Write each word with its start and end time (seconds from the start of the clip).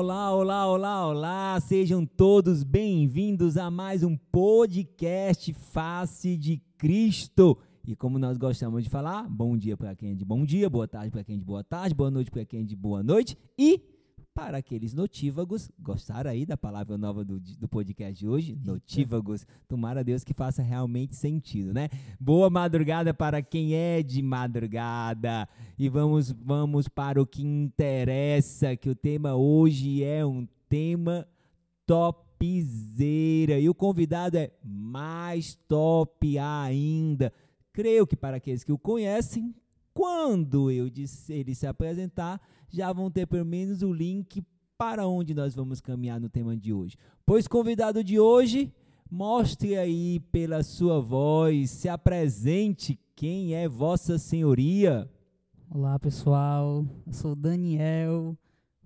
Olá, 0.00 0.34
olá, 0.34 0.66
olá, 0.66 1.06
olá! 1.08 1.60
Sejam 1.60 2.06
todos 2.06 2.62
bem-vindos 2.62 3.58
a 3.58 3.70
mais 3.70 4.02
um 4.02 4.16
podcast 4.16 5.52
Face 5.52 6.38
de 6.38 6.56
Cristo. 6.78 7.58
E 7.86 7.94
como 7.94 8.18
nós 8.18 8.38
gostamos 8.38 8.82
de 8.82 8.88
falar, 8.88 9.28
bom 9.28 9.58
dia 9.58 9.76
para 9.76 9.94
quem 9.94 10.12
é 10.12 10.14
de 10.14 10.24
bom 10.24 10.42
dia, 10.42 10.70
boa 10.70 10.88
tarde 10.88 11.10
para 11.10 11.22
quem 11.22 11.34
é 11.34 11.38
de 11.38 11.44
boa 11.44 11.62
tarde, 11.62 11.94
boa 11.94 12.10
noite 12.10 12.30
para 12.30 12.46
quem 12.46 12.60
é 12.60 12.62
de 12.62 12.74
boa 12.74 13.02
noite 13.02 13.36
e 13.58 13.78
para 14.34 14.58
aqueles 14.58 14.94
notívagos, 14.94 15.70
gostaram 15.78 16.30
aí 16.30 16.46
da 16.46 16.56
palavra 16.56 16.96
nova 16.96 17.24
do, 17.24 17.40
do 17.40 17.68
podcast 17.68 18.18
de 18.18 18.28
hoje? 18.28 18.58
Notívagos. 18.64 19.46
Tomara 19.68 20.04
Deus 20.04 20.24
que 20.24 20.32
faça 20.32 20.62
realmente 20.62 21.16
sentido, 21.16 21.74
né? 21.74 21.88
Boa 22.18 22.48
madrugada 22.48 23.12
para 23.12 23.42
quem 23.42 23.74
é 23.74 24.02
de 24.02 24.22
madrugada. 24.22 25.48
E 25.78 25.88
vamos, 25.88 26.30
vamos 26.30 26.88
para 26.88 27.20
o 27.20 27.26
que 27.26 27.42
interessa, 27.42 28.76
que 28.76 28.88
o 28.88 28.94
tema 28.94 29.34
hoje 29.34 30.04
é 30.04 30.24
um 30.24 30.46
tema 30.68 31.26
topzera. 31.84 33.58
E 33.58 33.68
o 33.68 33.74
convidado 33.74 34.38
é 34.38 34.52
mais 34.62 35.56
top 35.68 36.38
ainda. 36.38 37.32
Creio 37.72 38.06
que 38.06 38.16
para 38.16 38.36
aqueles 38.36 38.64
que 38.64 38.72
o 38.72 38.78
conhecem, 38.78 39.54
quando 39.92 40.70
eu 40.70 40.88
disse, 40.88 41.32
ele 41.32 41.54
se 41.54 41.66
apresentar, 41.66 42.40
já 42.68 42.92
vão 42.92 43.10
ter 43.10 43.26
pelo 43.26 43.44
menos 43.44 43.82
o 43.82 43.92
link 43.92 44.42
para 44.78 45.06
onde 45.06 45.34
nós 45.34 45.54
vamos 45.54 45.80
caminhar 45.80 46.20
no 46.20 46.28
tema 46.28 46.56
de 46.56 46.72
hoje. 46.72 46.96
Pois 47.26 47.46
convidado 47.46 48.02
de 48.02 48.18
hoje, 48.18 48.72
mostre 49.10 49.76
aí 49.76 50.20
pela 50.32 50.62
sua 50.62 51.00
voz, 51.00 51.70
se 51.70 51.88
apresente 51.88 52.98
quem 53.14 53.54
é 53.54 53.68
Vossa 53.68 54.18
Senhoria. 54.18 55.10
Olá 55.68 55.98
pessoal, 55.98 56.86
eu 57.06 57.12
sou 57.12 57.36
Daniel 57.36 58.36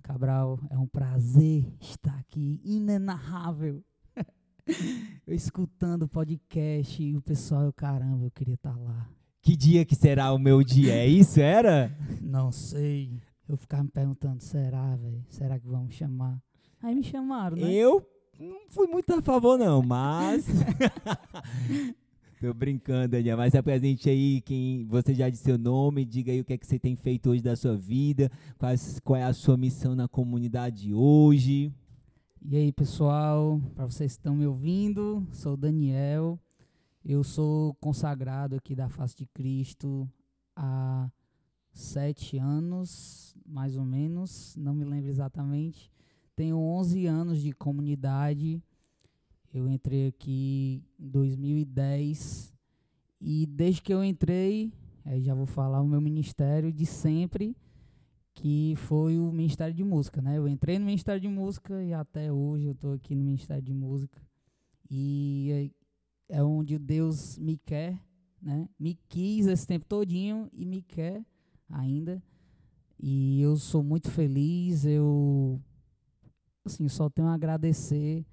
Cabral. 0.02 0.58
É 0.68 0.76
um 0.76 0.86
prazer 0.86 1.72
estar 1.80 2.18
aqui, 2.18 2.60
inenarrável. 2.64 3.82
eu 5.26 5.34
escutando 5.34 6.02
o 6.02 6.08
podcast 6.08 7.02
e 7.02 7.16
o 7.16 7.22
pessoal, 7.22 7.62
eu, 7.62 7.72
caramba, 7.72 8.26
eu 8.26 8.30
queria 8.30 8.54
estar 8.54 8.76
lá. 8.76 9.08
Que 9.44 9.54
dia 9.54 9.84
que 9.84 9.94
será 9.94 10.32
o 10.32 10.38
meu 10.38 10.64
dia? 10.64 10.94
É 10.94 11.06
isso, 11.06 11.38
era? 11.38 11.94
Não 12.22 12.50
sei. 12.50 13.20
Eu 13.46 13.58
ficava 13.58 13.82
me 13.82 13.90
perguntando, 13.90 14.42
será, 14.42 14.96
velho? 14.96 15.22
Será 15.28 15.58
que 15.58 15.66
vão 15.66 15.84
me 15.84 15.92
chamar? 15.92 16.42
Aí 16.82 16.94
me 16.94 17.02
chamaram, 17.02 17.54
né? 17.54 17.70
Eu 17.70 18.08
não 18.40 18.62
fui 18.70 18.86
muito 18.86 19.12
a 19.12 19.20
favor, 19.20 19.58
não, 19.58 19.82
mas. 19.82 20.46
Tô 22.40 22.54
brincando, 22.54 23.08
Daniel. 23.08 23.36
Mas 23.36 23.54
apresente 23.54 24.08
aí 24.08 24.40
quem 24.40 24.86
você 24.86 25.14
já 25.14 25.28
disse 25.28 25.44
seu 25.44 25.58
nome, 25.58 26.06
diga 26.06 26.32
aí 26.32 26.40
o 26.40 26.44
que 26.44 26.54
é 26.54 26.56
que 26.56 26.66
você 26.66 26.78
tem 26.78 26.96
feito 26.96 27.28
hoje 27.28 27.42
da 27.42 27.54
sua 27.54 27.76
vida, 27.76 28.30
quais, 28.56 28.98
qual 29.00 29.18
é 29.18 29.24
a 29.24 29.34
sua 29.34 29.58
missão 29.58 29.94
na 29.94 30.08
comunidade 30.08 30.94
hoje. 30.94 31.70
E 32.42 32.56
aí, 32.56 32.72
pessoal, 32.72 33.60
para 33.74 33.84
vocês 33.84 34.14
que 34.14 34.20
estão 34.20 34.36
me 34.36 34.46
ouvindo, 34.46 35.26
sou 35.32 35.52
o 35.52 35.56
Daniel. 35.58 36.38
Eu 37.06 37.22
sou 37.22 37.74
consagrado 37.74 38.56
aqui 38.56 38.74
da 38.74 38.88
Face 38.88 39.14
de 39.14 39.26
Cristo 39.26 40.10
há 40.56 41.10
sete 41.70 42.38
anos, 42.38 43.36
mais 43.44 43.76
ou 43.76 43.84
menos, 43.84 44.56
não 44.56 44.74
me 44.74 44.86
lembro 44.86 45.10
exatamente. 45.10 45.92
Tenho 46.34 46.56
11 46.56 47.04
anos 47.04 47.42
de 47.42 47.52
comunidade. 47.52 48.58
Eu 49.52 49.68
entrei 49.68 50.08
aqui 50.08 50.82
em 50.98 51.08
2010 51.10 52.54
e 53.20 53.44
desde 53.46 53.82
que 53.82 53.92
eu 53.92 54.02
entrei, 54.02 54.72
já 55.20 55.34
vou 55.34 55.46
falar 55.46 55.82
o 55.82 55.86
meu 55.86 56.00
ministério 56.00 56.72
de 56.72 56.86
sempre, 56.86 57.54
que 58.32 58.74
foi 58.76 59.18
o 59.18 59.30
Ministério 59.30 59.74
de 59.74 59.84
Música, 59.84 60.22
né? 60.22 60.38
Eu 60.38 60.48
entrei 60.48 60.78
no 60.78 60.86
Ministério 60.86 61.20
de 61.20 61.28
Música 61.28 61.84
e 61.84 61.92
até 61.92 62.32
hoje 62.32 62.64
eu 62.64 62.72
estou 62.72 62.94
aqui 62.94 63.14
no 63.14 63.22
Ministério 63.22 63.62
de 63.62 63.74
Música. 63.74 64.20
E 64.90 65.70
é 66.28 66.42
onde 66.42 66.78
Deus 66.78 67.38
me 67.38 67.56
quer, 67.56 67.98
né? 68.40 68.68
Me 68.78 68.98
quis 69.08 69.46
esse 69.46 69.66
tempo 69.66 69.84
todinho 69.86 70.48
e 70.52 70.64
me 70.64 70.82
quer 70.82 71.24
ainda. 71.68 72.22
E 72.98 73.40
eu 73.40 73.56
sou 73.56 73.82
muito 73.82 74.10
feliz, 74.10 74.84
eu 74.84 75.60
assim, 76.64 76.88
só 76.88 77.10
tenho 77.10 77.28
a 77.28 77.34
agradecer 77.34 78.24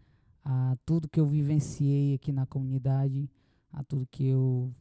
a 0.44 0.76
tudo 0.86 1.10
que 1.10 1.20
eu 1.20 1.26
vivenciei 1.26 2.16
aqui 2.16 2.32
na 2.32 2.46
comunidade, 2.46 3.30
a 3.72 3.84
tudo 3.84 4.08
que 4.10 4.26
eu 4.26 4.74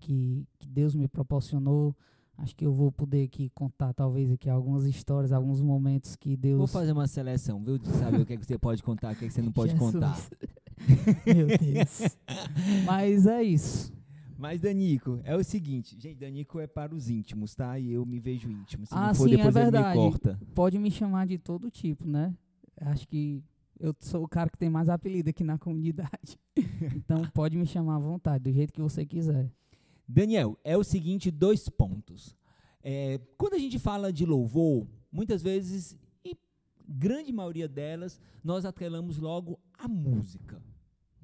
que, 0.00 0.46
que 0.58 0.66
Deus 0.66 0.94
me 0.94 1.06
proporcionou. 1.06 1.94
Acho 2.38 2.56
que 2.56 2.64
eu 2.64 2.72
vou 2.72 2.90
poder 2.90 3.24
aqui 3.24 3.50
contar 3.50 3.92
talvez 3.92 4.32
aqui 4.32 4.48
algumas 4.48 4.86
histórias, 4.86 5.30
alguns 5.30 5.60
momentos 5.60 6.16
que 6.16 6.36
Deus 6.36 6.56
Vou 6.56 6.66
fazer 6.66 6.92
uma 6.92 7.06
seleção, 7.06 7.62
viu? 7.62 7.76
De 7.76 7.86
saber 7.88 8.22
o 8.22 8.24
que, 8.26 8.32
é 8.32 8.36
que 8.38 8.46
você 8.46 8.58
pode 8.58 8.82
contar, 8.82 9.12
o 9.12 9.16
que, 9.16 9.26
é 9.26 9.28
que 9.28 9.34
você 9.34 9.42
não 9.42 9.52
pode 9.52 9.72
Jesus. 9.78 9.92
contar. 9.92 10.18
Meu 11.26 11.46
Deus. 11.46 12.16
Mas 12.84 13.26
é 13.26 13.42
isso. 13.42 13.92
Mas, 14.40 14.58
Danico, 14.58 15.20
é 15.22 15.36
o 15.36 15.44
seguinte, 15.44 15.94
gente, 16.00 16.18
Danico 16.18 16.58
é 16.58 16.66
para 16.66 16.94
os 16.94 17.10
íntimos, 17.10 17.54
tá? 17.54 17.78
E 17.78 17.92
eu 17.92 18.06
me 18.06 18.18
vejo 18.18 18.50
íntimo. 18.50 18.86
Se 18.86 18.94
ah, 18.94 19.08
não 19.08 19.14
for, 19.14 19.28
sim, 19.28 19.36
depois 19.36 19.54
é 19.54 19.60
ele 19.60 19.66
me 19.66 19.72
verdade. 19.72 19.98
corta. 19.98 20.40
Pode 20.54 20.78
me 20.78 20.90
chamar 20.90 21.26
de 21.26 21.36
todo 21.36 21.70
tipo, 21.70 22.08
né? 22.08 22.34
Acho 22.80 23.06
que 23.06 23.44
eu 23.78 23.94
sou 24.00 24.24
o 24.24 24.28
cara 24.28 24.48
que 24.48 24.56
tem 24.56 24.70
mais 24.70 24.88
apelido 24.88 25.28
aqui 25.28 25.44
na 25.44 25.58
comunidade. 25.58 26.38
então 26.96 27.22
pode 27.34 27.56
me 27.58 27.66
chamar 27.66 27.96
à 27.96 27.98
vontade, 27.98 28.44
do 28.44 28.52
jeito 28.52 28.72
que 28.72 28.80
você 28.80 29.04
quiser. 29.04 29.50
Daniel, 30.08 30.58
é 30.64 30.74
o 30.74 30.82
seguinte, 30.82 31.30
dois 31.30 31.68
pontos. 31.68 32.34
É, 32.82 33.20
quando 33.36 33.54
a 33.54 33.58
gente 33.58 33.78
fala 33.78 34.10
de 34.10 34.24
louvor, 34.24 34.86
muitas 35.12 35.42
vezes, 35.42 35.98
e 36.24 36.34
grande 36.88 37.30
maioria 37.30 37.68
delas, 37.68 38.18
nós 38.42 38.64
atrelamos 38.64 39.18
logo 39.18 39.60
a 39.78 39.86
música. 39.86 40.62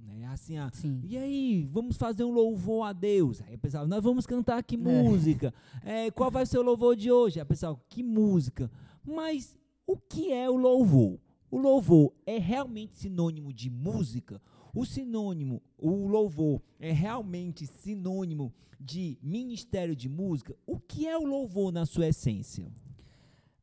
Né? 0.07 0.27
Assim, 0.27 0.57
a, 0.57 0.71
Sim. 0.71 1.01
e 1.03 1.19
aí, 1.19 1.69
vamos 1.73 1.97
fazer 1.97 2.23
um 2.23 2.31
louvor 2.31 2.87
a 2.87 2.93
Deus. 2.93 3.43
Aí, 3.43 3.57
pessoal, 3.57 3.87
nós 3.89 4.03
vamos 4.03 4.27
cantar 4.27 4.63
que 4.63 4.77
música? 4.77 5.53
É, 5.85 6.11
qual 6.11 6.31
vai 6.31 6.45
ser 6.47 6.59
o 6.59 6.63
louvor 6.63 6.97
de 6.97 7.11
hoje? 7.11 7.39
Aí, 7.39 7.45
pessoal, 7.45 7.81
que 7.89 8.03
música? 8.03 8.71
Mas 9.05 9.57
o 9.87 9.97
que 9.97 10.33
é 10.33 10.49
o 10.49 10.57
louvor? 10.57 11.19
O 11.51 11.59
louvor 11.59 12.13
é 12.25 12.39
realmente 12.39 12.97
sinônimo 12.97 13.53
de 13.53 13.71
música? 13.71 14.41
O 14.75 14.85
sinônimo, 14.85 15.63
o 15.79 16.07
louvor 16.07 16.61
é 16.79 16.93
realmente 16.93 17.67
sinônimo 17.67 18.53
de 18.81 19.19
ministério 19.23 19.95
de 19.95 20.09
música? 20.09 20.57
O 20.67 20.79
que 20.79 21.07
é 21.07 21.17
o 21.17 21.25
louvor 21.25 21.73
na 21.73 21.87
sua 21.87 22.09
essência? 22.09 22.71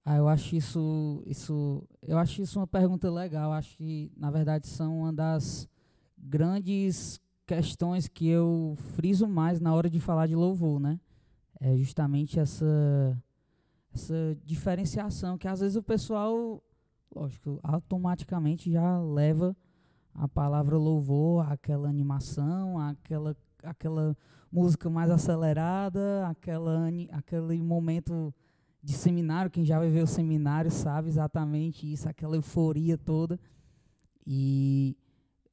Ah, 0.05 0.17
eu 0.17 0.27
acho 0.27 0.55
isso, 0.55 1.23
isso, 1.25 1.83
eu 2.01 2.17
acho 2.17 2.41
isso 2.41 2.59
uma 2.59 2.67
pergunta 2.67 3.09
legal. 3.09 3.51
Acho 3.53 3.77
que 3.77 4.11
na 4.17 4.31
verdade 4.31 4.67
são 4.67 4.99
uma 4.99 5.13
das 5.13 5.67
grandes 6.23 7.19
questões 7.45 8.07
que 8.07 8.27
eu 8.27 8.75
friso 8.95 9.27
mais 9.27 9.59
na 9.59 9.73
hora 9.73 9.89
de 9.89 9.99
falar 9.99 10.27
de 10.27 10.35
louvor, 10.35 10.79
né? 10.79 10.99
É 11.59 11.75
justamente 11.77 12.39
essa 12.39 13.21
essa 13.93 14.35
diferenciação 14.43 15.37
que 15.37 15.47
às 15.47 15.59
vezes 15.59 15.75
o 15.75 15.83
pessoal, 15.83 16.63
lógico, 17.15 17.59
automaticamente 17.61 18.71
já 18.71 18.99
leva 18.99 19.55
a 20.15 20.27
palavra 20.27 20.77
louvor, 20.77 21.51
aquela 21.51 21.87
animação, 21.87 22.79
aquela 22.79 23.35
aquela 23.61 24.17
música 24.51 24.89
mais 24.89 25.09
acelerada, 25.09 26.27
aquela 26.27 26.89
aquele 27.11 27.61
momento 27.61 28.33
de 28.81 28.93
seminário, 28.93 29.49
quem 29.49 29.63
já 29.63 29.79
viveu 29.79 30.05
seminário 30.05 30.69
sabe 30.69 31.07
exatamente 31.07 31.91
isso, 31.91 32.09
aquela 32.09 32.35
euforia 32.35 32.97
toda. 32.97 33.39
E 34.25 34.97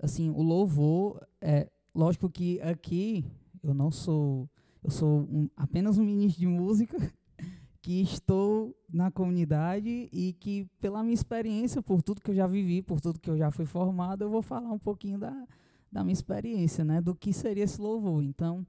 assim, 0.02 0.30
o 0.30 0.42
louvor 0.42 1.20
é 1.40 1.68
lógico 1.94 2.30
que 2.30 2.60
aqui 2.60 3.24
eu 3.62 3.74
não 3.74 3.90
sou 3.90 4.48
eu 4.82 4.90
sou 4.90 5.20
um, 5.30 5.48
apenas 5.56 5.98
um 5.98 6.04
ministro 6.04 6.40
de 6.40 6.46
música 6.46 6.96
que 7.82 8.00
estou 8.00 8.74
na 8.92 9.10
comunidade 9.10 10.08
e 10.12 10.34
que 10.40 10.66
pela 10.80 11.02
minha 11.02 11.14
experiência, 11.14 11.82
por 11.82 12.02
tudo 12.02 12.20
que 12.20 12.30
eu 12.30 12.34
já 12.34 12.46
vivi, 12.46 12.80
por 12.82 13.00
tudo 13.00 13.20
que 13.20 13.30
eu 13.30 13.36
já 13.36 13.50
fui 13.50 13.66
formado, 13.66 14.22
eu 14.22 14.30
vou 14.30 14.42
falar 14.42 14.70
um 14.72 14.78
pouquinho 14.78 15.18
da, 15.18 15.46
da 15.92 16.02
minha 16.02 16.14
experiência, 16.14 16.84
né, 16.84 17.00
do 17.00 17.14
que 17.14 17.32
seria 17.32 17.64
esse 17.64 17.80
louvor. 17.80 18.22
Então, 18.22 18.66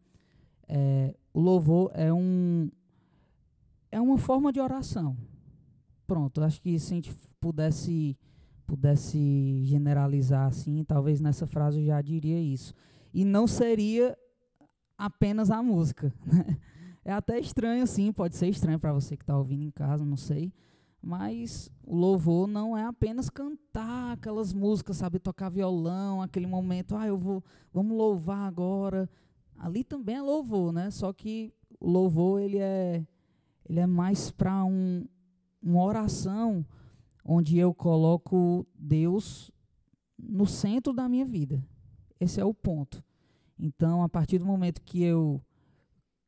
é, 0.68 1.16
o 1.34 1.40
louvor 1.40 1.92
é 1.94 2.12
um 2.12 2.70
é 3.92 4.00
uma 4.00 4.18
forma 4.18 4.54
de 4.54 4.60
oração. 4.60 5.18
Pronto, 6.08 6.42
acho 6.42 6.62
que 6.62 6.78
se 6.80 6.94
a 6.94 6.96
gente 6.96 7.14
pudesse 7.40 8.18
pudesse 8.72 9.66
generalizar 9.66 10.48
assim, 10.48 10.82
talvez 10.86 11.20
nessa 11.20 11.46
frase 11.46 11.82
eu 11.82 11.86
já 11.88 12.02
diria 12.02 12.40
isso. 12.40 12.74
E 13.14 13.26
não 13.26 13.46
seria 13.46 14.18
apenas 14.98 15.52
a 15.52 15.62
música. 15.62 16.14
Né? 16.26 16.58
É 17.04 17.12
até 17.12 17.40
estranho, 17.40 17.86
sim, 17.88 18.14
pode 18.14 18.36
ser 18.36 18.48
estranho 18.48 18.80
para 18.80 18.94
você 18.94 19.18
que 19.18 19.24
está 19.24 19.36
ouvindo 19.36 19.64
em 19.64 19.72
casa, 19.72 20.06
não 20.06 20.16
sei. 20.16 20.54
Mas 21.02 21.70
o 21.84 21.96
louvor 21.96 22.48
não 22.48 22.78
é 22.78 22.84
apenas 22.86 23.28
cantar 23.30 24.14
aquelas 24.14 24.54
músicas, 24.54 24.98
sabe, 24.98 25.18
tocar 25.18 25.50
violão, 25.50 26.22
aquele 26.22 26.46
momento, 26.46 26.96
ah, 26.96 27.08
eu 27.08 27.18
vou, 27.18 27.44
vamos 27.74 27.98
louvar 27.98 28.48
agora. 28.48 29.10
Ali 29.58 29.84
também 29.84 30.16
é 30.16 30.22
louvor, 30.22 30.72
né? 30.72 30.92
Só 30.92 31.12
que 31.12 31.52
o 31.80 31.90
louvor 31.90 32.40
ele 32.40 32.60
é 32.60 33.04
ele 33.68 33.80
é 33.80 33.88
mais 33.88 34.30
para 34.32 34.64
um, 34.64 35.04
uma 35.62 35.84
oração 35.84 36.64
onde 37.24 37.58
eu 37.58 37.74
coloco 37.74 38.66
Deus 38.76 39.52
no 40.18 40.46
centro 40.46 40.94
da 40.94 41.08
minha 41.10 41.26
vida. 41.26 41.64
Esse 42.20 42.40
é 42.40 42.46
o 42.46 42.54
ponto. 42.54 43.04
Então, 43.58 44.04
a 44.04 44.10
partir 44.10 44.38
do 44.38 44.46
momento 44.46 44.82
que 44.82 45.04
eu 45.04 45.42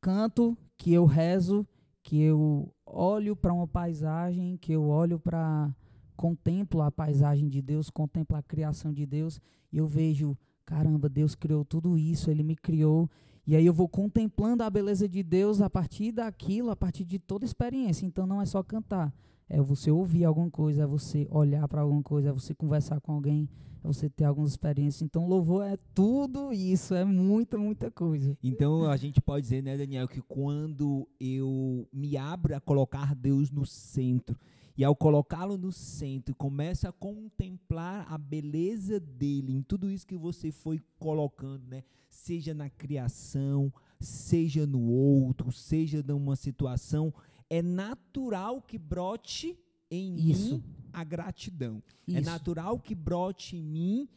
canto, 0.00 0.56
que 0.76 0.92
eu 0.92 1.04
rezo, 1.04 1.66
que 2.02 2.20
eu 2.20 2.72
olho 2.84 3.34
para 3.34 3.52
uma 3.52 3.66
paisagem, 3.66 4.56
que 4.56 4.72
eu 4.72 4.84
olho 4.84 5.18
para 5.18 5.74
contemplo 6.16 6.82
a 6.82 6.92
paisagem 6.92 7.48
de 7.48 7.60
Deus, 7.60 7.90
contemplo 7.90 8.36
a 8.36 8.42
criação 8.42 8.92
de 8.92 9.06
Deus, 9.06 9.40
e 9.72 9.78
eu 9.78 9.86
vejo, 9.86 10.36
caramba, 10.64 11.08
Deus 11.08 11.34
criou 11.34 11.64
tudo 11.64 11.96
isso, 11.96 12.30
ele 12.30 12.42
me 12.42 12.54
criou, 12.54 13.10
e 13.46 13.54
aí 13.54 13.66
eu 13.66 13.74
vou 13.74 13.88
contemplando 13.88 14.62
a 14.62 14.70
beleza 14.70 15.08
de 15.08 15.22
Deus 15.22 15.60
a 15.60 15.68
partir 15.68 16.12
daquilo, 16.12 16.70
a 16.70 16.76
partir 16.76 17.04
de 17.04 17.18
toda 17.18 17.44
experiência. 17.44 18.06
Então 18.06 18.26
não 18.26 18.40
é 18.40 18.46
só 18.46 18.62
cantar, 18.62 19.12
é 19.48 19.60
você 19.60 19.90
ouvir 19.90 20.24
alguma 20.24 20.50
coisa, 20.50 20.82
é 20.82 20.86
você 20.86 21.26
olhar 21.30 21.66
para 21.68 21.82
alguma 21.82 22.02
coisa, 22.02 22.30
é 22.30 22.32
você 22.32 22.54
conversar 22.54 23.00
com 23.00 23.12
alguém, 23.12 23.48
é 23.82 23.86
você 23.86 24.08
ter 24.08 24.24
algumas 24.24 24.50
experiências. 24.50 25.02
Então, 25.02 25.26
louvor 25.26 25.64
é 25.64 25.76
tudo 25.94 26.52
isso, 26.52 26.94
é 26.94 27.04
muita, 27.04 27.58
muita 27.58 27.90
coisa. 27.90 28.36
Então, 28.42 28.90
a 28.90 28.96
gente 28.96 29.20
pode 29.20 29.42
dizer, 29.42 29.62
né, 29.62 29.76
Daniel, 29.76 30.08
que 30.08 30.22
quando 30.22 31.06
eu 31.20 31.86
me 31.92 32.16
abro 32.16 32.56
a 32.56 32.60
colocar 32.60 33.14
Deus 33.14 33.50
no 33.50 33.66
centro, 33.66 34.36
e 34.76 34.82
ao 34.82 34.96
colocá-lo 34.96 35.56
no 35.56 35.70
centro, 35.70 36.34
começa 36.34 36.88
a 36.88 36.92
contemplar 36.92 38.12
a 38.12 38.18
beleza 38.18 38.98
dele 38.98 39.52
em 39.52 39.62
tudo 39.62 39.88
isso 39.88 40.06
que 40.06 40.16
você 40.16 40.50
foi 40.50 40.80
colocando, 40.98 41.64
né? 41.68 41.84
Seja 42.10 42.52
na 42.52 42.68
criação, 42.68 43.72
seja 44.00 44.66
no 44.66 44.82
outro, 44.82 45.52
seja 45.52 46.02
numa 46.02 46.34
situação 46.34 47.14
é 47.54 47.62
natural 47.62 48.60
que 48.60 48.76
brote 48.76 49.56
em 49.88 50.16
Isso. 50.16 50.54
mim 50.56 50.64
a 50.92 51.04
gratidão. 51.04 51.80
É 52.08 52.10
Isso. 52.10 52.18
É 52.18 52.20
natural 52.20 52.80
que 52.80 52.96
brote 52.96 53.56
em 53.56 53.62
mim 53.62 54.08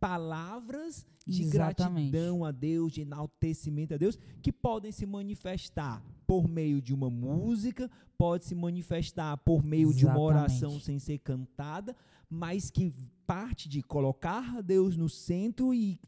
palavras 0.00 1.06
de 1.26 1.42
Exatamente. 1.42 2.10
gratidão 2.10 2.42
a 2.42 2.50
Deus, 2.50 2.92
de 2.92 3.02
enaltecimento 3.02 3.92
a 3.92 3.98
Deus, 3.98 4.18
que 4.40 4.50
podem 4.50 4.90
se 4.92 5.04
manifestar 5.04 6.02
por 6.26 6.48
meio 6.48 6.80
de 6.80 6.94
uma 6.94 7.10
música, 7.10 7.90
pode 8.16 8.46
se 8.46 8.54
manifestar 8.54 9.36
por 9.38 9.62
meio 9.62 9.90
Exatamente. 9.90 9.98
de 9.98 10.06
uma 10.06 10.20
oração 10.20 10.80
sem 10.80 10.98
ser 10.98 11.18
cantada, 11.18 11.94
mas 12.30 12.70
que 12.70 12.94
parte 13.26 13.68
de 13.68 13.82
colocar 13.82 14.62
Deus 14.62 14.96
no 14.96 15.08
centro 15.08 15.74
e 15.74 15.98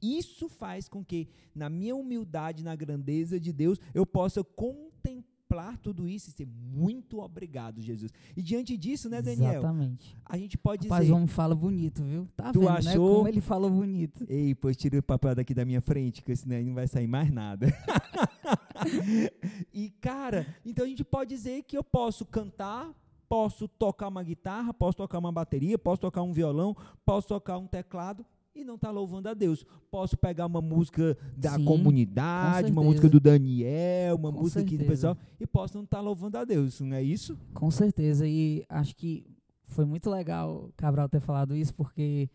isso 0.00 0.48
faz 0.48 0.88
com 0.88 1.04
que 1.04 1.28
na 1.54 1.68
minha 1.68 1.94
humildade, 1.94 2.64
na 2.64 2.74
grandeza 2.74 3.38
de 3.38 3.52
Deus, 3.52 3.78
eu 3.94 4.04
possa 4.04 4.42
contemplar 4.42 5.31
contemplar 5.52 5.76
tudo 5.78 6.08
isso 6.08 6.30
e 6.30 6.32
ser 6.32 6.46
muito 6.46 7.20
obrigado, 7.20 7.80
Jesus. 7.80 8.10
E 8.36 8.42
diante 8.42 8.76
disso, 8.76 9.08
né, 9.08 9.20
Daniel? 9.20 9.52
Exatamente. 9.52 10.16
A 10.24 10.38
gente 10.38 10.56
pode 10.56 10.88
Rapaz, 10.88 11.02
dizer. 11.02 11.12
o 11.12 11.16
homem 11.16 11.28
fala 11.28 11.54
bonito, 11.54 12.02
viu? 12.02 12.26
Tá 12.34 12.52
Tu 12.52 12.60
vendo, 12.60 12.70
né? 12.70 12.78
achou? 12.78 13.16
Como 13.16 13.28
ele 13.28 13.40
fala 13.40 13.68
bonito. 13.68 14.24
Ei, 14.28 14.54
pois 14.54 14.76
tira 14.76 14.98
o 14.98 15.02
papel 15.02 15.34
daqui 15.34 15.54
da 15.54 15.64
minha 15.64 15.80
frente, 15.80 16.22
que 16.22 16.34
senão 16.34 16.56
aí 16.56 16.64
não 16.64 16.74
vai 16.74 16.88
sair 16.88 17.06
mais 17.06 17.30
nada. 17.30 17.66
e, 19.72 19.90
cara, 20.00 20.46
então 20.64 20.84
a 20.84 20.88
gente 20.88 21.04
pode 21.04 21.30
dizer 21.30 21.62
que 21.64 21.76
eu 21.76 21.84
posso 21.84 22.24
cantar, 22.24 22.90
posso 23.28 23.68
tocar 23.68 24.08
uma 24.08 24.22
guitarra, 24.22 24.72
posso 24.72 24.96
tocar 24.96 25.18
uma 25.18 25.32
bateria, 25.32 25.78
posso 25.78 26.00
tocar 26.00 26.22
um 26.22 26.32
violão, 26.32 26.76
posso 27.04 27.28
tocar 27.28 27.58
um 27.58 27.66
teclado 27.66 28.24
e 28.54 28.64
não 28.64 28.74
está 28.74 28.90
louvando 28.90 29.28
a 29.28 29.34
Deus. 29.34 29.64
Posso 29.90 30.16
pegar 30.16 30.46
uma 30.46 30.60
música 30.60 31.16
da 31.36 31.56
Sim, 31.56 31.64
comunidade, 31.64 32.68
com 32.68 32.80
uma 32.80 32.84
música 32.84 33.08
do 33.08 33.18
certeza. 33.18 33.38
Daniel, 33.38 34.16
uma 34.16 34.32
Com 34.32 34.40
música 34.40 34.60
aqui 34.60 34.76
do 34.76 34.84
certeza. 34.84 34.90
pessoal, 34.90 35.18
e 35.40 35.46
posso 35.46 35.76
não 35.76 35.84
estar 35.84 36.00
louvando 36.00 36.38
a 36.38 36.44
Deus, 36.44 36.80
não 36.80 36.96
é 36.96 37.02
isso? 37.02 37.36
Com 37.54 37.70
certeza. 37.70 38.26
E 38.26 38.64
acho 38.68 38.94
que 38.96 39.24
foi 39.66 39.84
muito 39.84 40.10
legal 40.10 40.66
o 40.68 40.72
Cabral 40.76 41.08
ter 41.08 41.20
falado 41.20 41.56
isso, 41.56 41.74
porque 41.74 42.28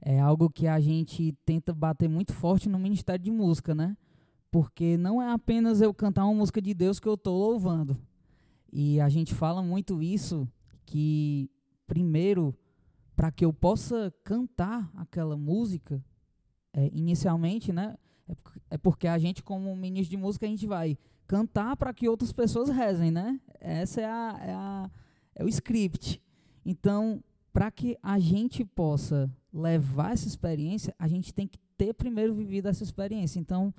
é 0.00 0.20
algo 0.20 0.50
que 0.50 0.66
a 0.66 0.80
gente 0.80 1.34
tenta 1.44 1.72
bater 1.72 2.08
muito 2.08 2.32
forte 2.32 2.68
no 2.68 2.78
Ministério 2.78 3.24
de 3.24 3.30
Música, 3.30 3.74
né? 3.74 3.96
Porque 4.50 4.96
não 4.98 5.22
é 5.22 5.30
apenas 5.32 5.80
eu 5.80 5.94
cantar 5.94 6.24
uma 6.24 6.34
música 6.34 6.60
de 6.60 6.74
Deus 6.74 7.00
que 7.00 7.08
eu 7.08 7.14
estou 7.14 7.38
louvando. 7.38 7.96
E 8.70 9.00
a 9.00 9.08
gente 9.08 9.32
fala 9.34 9.62
muito 9.62 10.02
isso, 10.02 10.46
que 10.84 11.50
primeiro, 11.86 12.54
para 13.16 13.30
que 13.30 13.44
eu 13.44 13.52
possa 13.52 14.12
cantar 14.24 14.90
aquela 14.96 15.36
música, 15.36 16.02
é, 16.72 16.90
inicialmente, 16.92 17.72
né? 17.72 17.96
É, 18.28 18.34
porque- 18.34 18.60
é 18.70 18.78
porque 18.78 19.08
a 19.08 19.18
gente, 19.18 19.42
como 19.42 19.74
ministro 19.76 20.10
de 20.10 20.16
música, 20.16 20.46
a 20.46 20.48
gente 20.48 20.66
vai 20.66 20.96
cantar 21.26 21.76
para 21.76 21.92
que 21.92 22.08
outras 22.08 22.32
pessoas 22.32 22.68
rezem, 22.68 23.10
né? 23.10 23.40
Essa 23.60 24.00
é 24.00 24.04
a, 24.06 24.40
é 24.42 24.54
a 24.54 24.90
é 25.34 25.44
o 25.44 25.48
script. 25.48 26.20
Então, 26.64 27.22
para 27.52 27.70
que 27.70 27.98
a 28.02 28.18
gente 28.18 28.64
possa 28.64 29.30
levar 29.52 30.12
essa 30.12 30.26
experiência, 30.26 30.94
a 30.98 31.08
gente 31.08 31.32
tem 31.32 31.46
que 31.46 31.58
ter 31.76 31.94
primeiro 31.94 32.34
vivido 32.34 32.68
essa 32.68 32.82
experiência. 32.82 33.38
Então, 33.38 33.74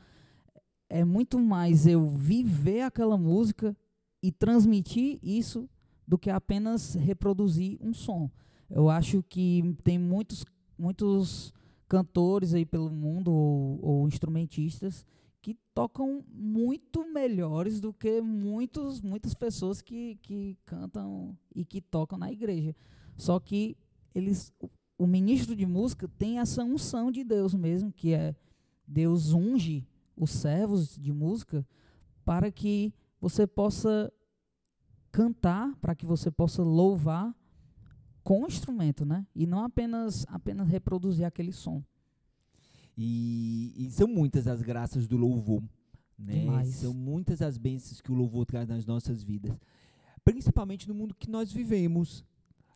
é 0.89 1.03
muito 1.03 1.39
mais 1.39 1.88
eu 1.88 2.07
viver 2.09 2.81
aquela 2.81 3.18
música 3.18 3.75
e 4.21 4.31
transmitir 4.31 5.19
isso 5.21 5.69
do 6.07 6.18
que 6.18 6.29
apenas 6.29 6.95
reproduzir 6.95 7.77
um 7.81 7.94
som. 7.94 8.29
Eu 8.73 8.89
acho 8.89 9.21
que 9.21 9.77
tem 9.83 9.99
muitos, 9.99 10.43
muitos 10.75 11.53
cantores 11.87 12.55
aí 12.55 12.65
pelo 12.65 12.89
mundo 12.89 13.31
ou, 13.31 13.79
ou 13.81 14.07
instrumentistas 14.07 15.05
que 15.43 15.55
tocam 15.75 16.25
muito 16.33 17.05
melhores 17.13 17.79
do 17.79 17.93
que 17.93 18.19
muitos, 18.19 18.99
muitas 18.99 19.35
pessoas 19.35 19.79
que, 19.79 20.15
que 20.23 20.57
cantam 20.65 21.37
e 21.53 21.63
que 21.63 21.81
tocam 21.81 22.17
na 22.17 22.31
igreja. 22.31 22.75
Só 23.15 23.39
que 23.39 23.77
eles, 24.15 24.51
o, 24.98 25.05
ministro 25.05 25.55
de 25.55 25.67
música 25.67 26.07
tem 26.17 26.39
essa 26.39 26.63
unção 26.63 27.12
de 27.12 27.24
Deus 27.24 27.53
mesmo, 27.53 27.91
que 27.91 28.12
é 28.13 28.36
Deus 28.88 29.33
unge 29.33 29.88
os 30.17 30.31
servos 30.31 30.98
de 30.98 31.13
música 31.13 31.63
para 32.25 32.51
que 32.51 32.91
você 33.21 33.45
possa 33.45 34.12
cantar, 35.12 35.75
para 35.75 35.93
que 35.93 36.07
você 36.07 36.31
possa 36.31 36.63
louvar 36.63 37.36
com 38.24 38.44
o 38.44 38.48
instrumento, 38.48 39.06
né? 39.06 39.25
E 39.36 39.46
não 39.46 39.63
apenas 39.63 40.25
apenas 40.30 40.68
reproduzir 40.68 41.25
aquele 41.25 41.51
som. 41.51 41.84
E, 42.98 43.74
e 43.75 43.89
são 43.89 44.08
muitas 44.08 44.48
as 44.48 44.62
graças 44.62 45.08
do 45.08 45.18
louvor. 45.18 45.62
Né? 46.18 46.42
Demais. 46.42 46.70
São 46.75 46.94
muitas 46.94 47.42
as 47.42 47.58
bênçãos 47.58 48.01
que 48.01 48.12
o 48.12 48.15
louvor 48.15 48.46
traz 48.46 48.70
nas 48.70 48.86
nossas 48.86 49.24
vidas. 49.24 49.51
Principalmente 50.24 50.88
no 50.88 50.94
mundo 50.94 51.15
que 51.15 51.30
nós 51.30 51.51
vivemos. 51.51 52.24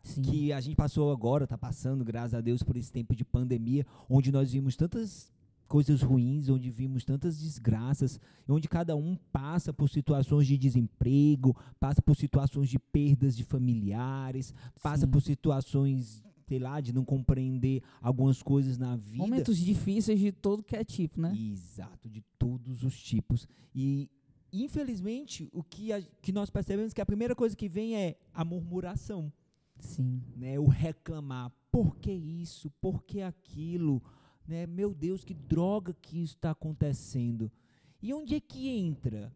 Sim. 0.02 0.22
Que 0.22 0.52
a 0.52 0.60
gente 0.60 0.76
passou 0.76 1.10
agora, 1.12 1.44
está 1.44 1.58
passando, 1.58 2.04
graças 2.04 2.34
a 2.34 2.40
Deus, 2.40 2.62
por 2.62 2.76
esse 2.76 2.90
tempo 2.90 3.14
de 3.14 3.24
pandemia, 3.24 3.86
onde 4.08 4.32
nós 4.32 4.52
vimos 4.52 4.76
tantas 4.76 5.30
coisas 5.68 6.00
ruins, 6.02 6.48
onde 6.48 6.70
vimos 6.70 7.04
tantas 7.04 7.38
desgraças, 7.38 8.18
onde 8.48 8.66
cada 8.68 8.96
um 8.96 9.14
passa 9.30 9.72
por 9.72 9.88
situações 9.88 10.46
de 10.46 10.56
desemprego, 10.56 11.54
passa 11.78 12.00
por 12.02 12.16
situações 12.16 12.68
de 12.70 12.78
perdas 12.78 13.36
de 13.36 13.44
familiares, 13.44 14.54
passa 14.82 15.04
Sim. 15.06 15.10
por 15.12 15.20
situações, 15.20 16.24
sei 16.48 16.58
lá, 16.58 16.80
de 16.80 16.92
não 16.92 17.04
compreender 17.04 17.82
algumas 18.00 18.42
coisas 18.42 18.78
na 18.78 18.96
vida. 18.96 19.18
Momentos 19.18 19.58
difíceis 19.58 20.18
de 20.18 20.32
todo 20.32 20.62
que 20.62 20.74
é 20.74 20.82
tipo, 20.82 21.20
né? 21.20 21.36
Exato, 21.36 22.08
de 22.08 22.22
todos 22.38 22.82
os 22.82 22.98
tipos. 22.98 23.46
E, 23.74 24.08
infelizmente, 24.50 25.48
o 25.52 25.62
que, 25.62 25.92
a- 25.92 26.00
que 26.22 26.32
nós 26.32 26.48
percebemos 26.50 26.92
que 26.94 27.00
a 27.00 27.06
primeira 27.06 27.34
coisa 27.36 27.54
que 27.54 27.68
vem 27.68 27.94
é 27.94 28.16
a 28.32 28.44
murmuração, 28.44 29.30
Sim. 29.78 30.22
né? 30.36 30.58
o 30.58 30.66
reclamar. 30.66 31.52
Por 31.70 31.96
que 31.96 32.10
isso? 32.10 32.70
Por 32.80 33.02
que 33.04 33.20
aquilo? 33.20 34.02
Né? 34.48 34.66
Meu 34.66 34.94
Deus, 34.94 35.22
que 35.22 35.34
droga 35.34 35.94
que 36.00 36.22
isso 36.22 36.34
está 36.34 36.52
acontecendo. 36.52 37.52
E 38.00 38.14
onde 38.14 38.34
é 38.34 38.40
que 38.40 38.66
entra, 38.68 39.30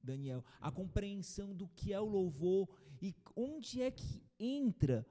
Daniel, 0.00 0.44
a 0.60 0.70
compreensão 0.70 1.52
do 1.52 1.66
que 1.74 1.92
é 1.92 2.00
o 2.00 2.04
louvor 2.04 2.68
e 3.02 3.12
onde 3.34 3.82
é 3.82 3.90
que 3.90 4.22
entra, 4.38 5.04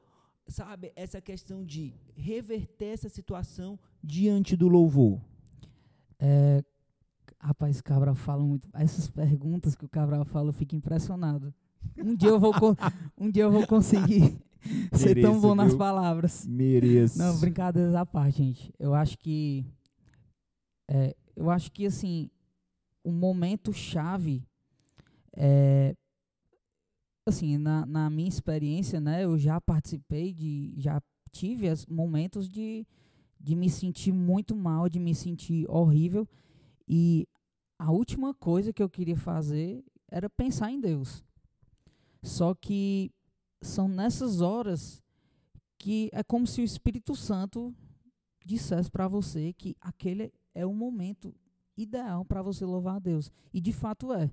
sabe, 0.48 0.94
essa 0.96 1.20
questão 1.20 1.66
de 1.66 1.94
reverter 2.16 2.94
essa 2.94 3.10
situação 3.10 3.78
diante 4.02 4.56
do 4.56 4.70
louvor? 4.70 5.20
É, 6.18 6.64
rapaz, 7.38 7.82
Cabral 7.82 8.16
fala 8.16 8.44
muito. 8.44 8.70
Essas 8.74 9.10
perguntas 9.10 9.76
que 9.76 9.84
o 9.84 9.90
Cabral 9.90 10.24
fala, 10.24 10.50
eu 10.50 10.54
fico 10.54 10.74
impressionado. 10.74 11.54
Um 11.98 12.16
dia 12.16 12.30
eu 12.30 12.40
vou, 12.40 12.54
um 13.18 13.30
dia 13.30 13.44
eu 13.44 13.52
vou 13.52 13.68
conseguir 13.68 14.40
ser 14.94 15.22
tão 15.22 15.40
bom 15.40 15.56
nas 15.56 15.70
viu? 15.70 15.78
palavras. 15.78 16.46
Mereço. 16.46 17.18
Não, 17.18 17.40
brincadeiras 17.40 17.96
à 17.96 18.06
parte, 18.06 18.38
gente. 18.38 18.74
Eu 18.80 18.94
acho 18.94 19.18
que. 19.18 19.66
é, 20.90 21.16
eu 21.36 21.50
acho 21.50 21.72
que, 21.72 21.86
assim, 21.86 22.30
o 23.04 23.12
momento 23.12 23.72
chave 23.74 24.44
é. 25.36 25.96
Assim, 27.26 27.58
na, 27.58 27.86
na 27.86 28.10
minha 28.10 28.30
experiência, 28.30 29.02
né, 29.02 29.24
eu 29.24 29.38
já 29.38 29.60
participei 29.60 30.34
de. 30.34 30.74
Já 30.78 31.02
tive 31.32 31.68
momentos 31.90 32.50
de, 32.50 32.86
de 33.40 33.56
me 33.56 33.70
sentir 33.70 34.12
muito 34.12 34.56
mal, 34.56 34.90
de 34.90 35.00
me 35.00 35.14
sentir 35.14 35.70
horrível. 35.70 36.28
E 36.88 37.28
a 37.78 37.92
última 37.92 38.34
coisa 38.34 38.74
que 38.74 38.82
eu 38.82 38.90
queria 38.90 39.18
fazer 39.18 39.84
era 40.10 40.30
pensar 40.30 40.72
em 40.72 40.80
Deus. 40.80 41.24
Só 42.24 42.56
que 42.56 43.12
são 43.62 43.88
nessas 43.88 44.42
horas 44.42 45.04
que 45.78 46.10
é 46.12 46.24
como 46.24 46.48
se 46.48 46.62
o 46.62 46.64
Espírito 46.64 47.16
Santo 47.16 47.74
dissesse 48.46 48.90
para 48.90 49.08
você 49.08 49.54
que 49.54 49.76
aquele 49.82 50.34
é 50.56 50.66
o 50.66 50.74
momento 50.74 51.34
ideal 51.76 52.26
para 52.26 52.42
você 52.42 52.66
louvar 52.66 52.96
a 52.96 53.00
Deus. 53.00 53.32
E 53.54 53.62
de 53.62 53.72
fato 53.72 54.12
é. 54.14 54.32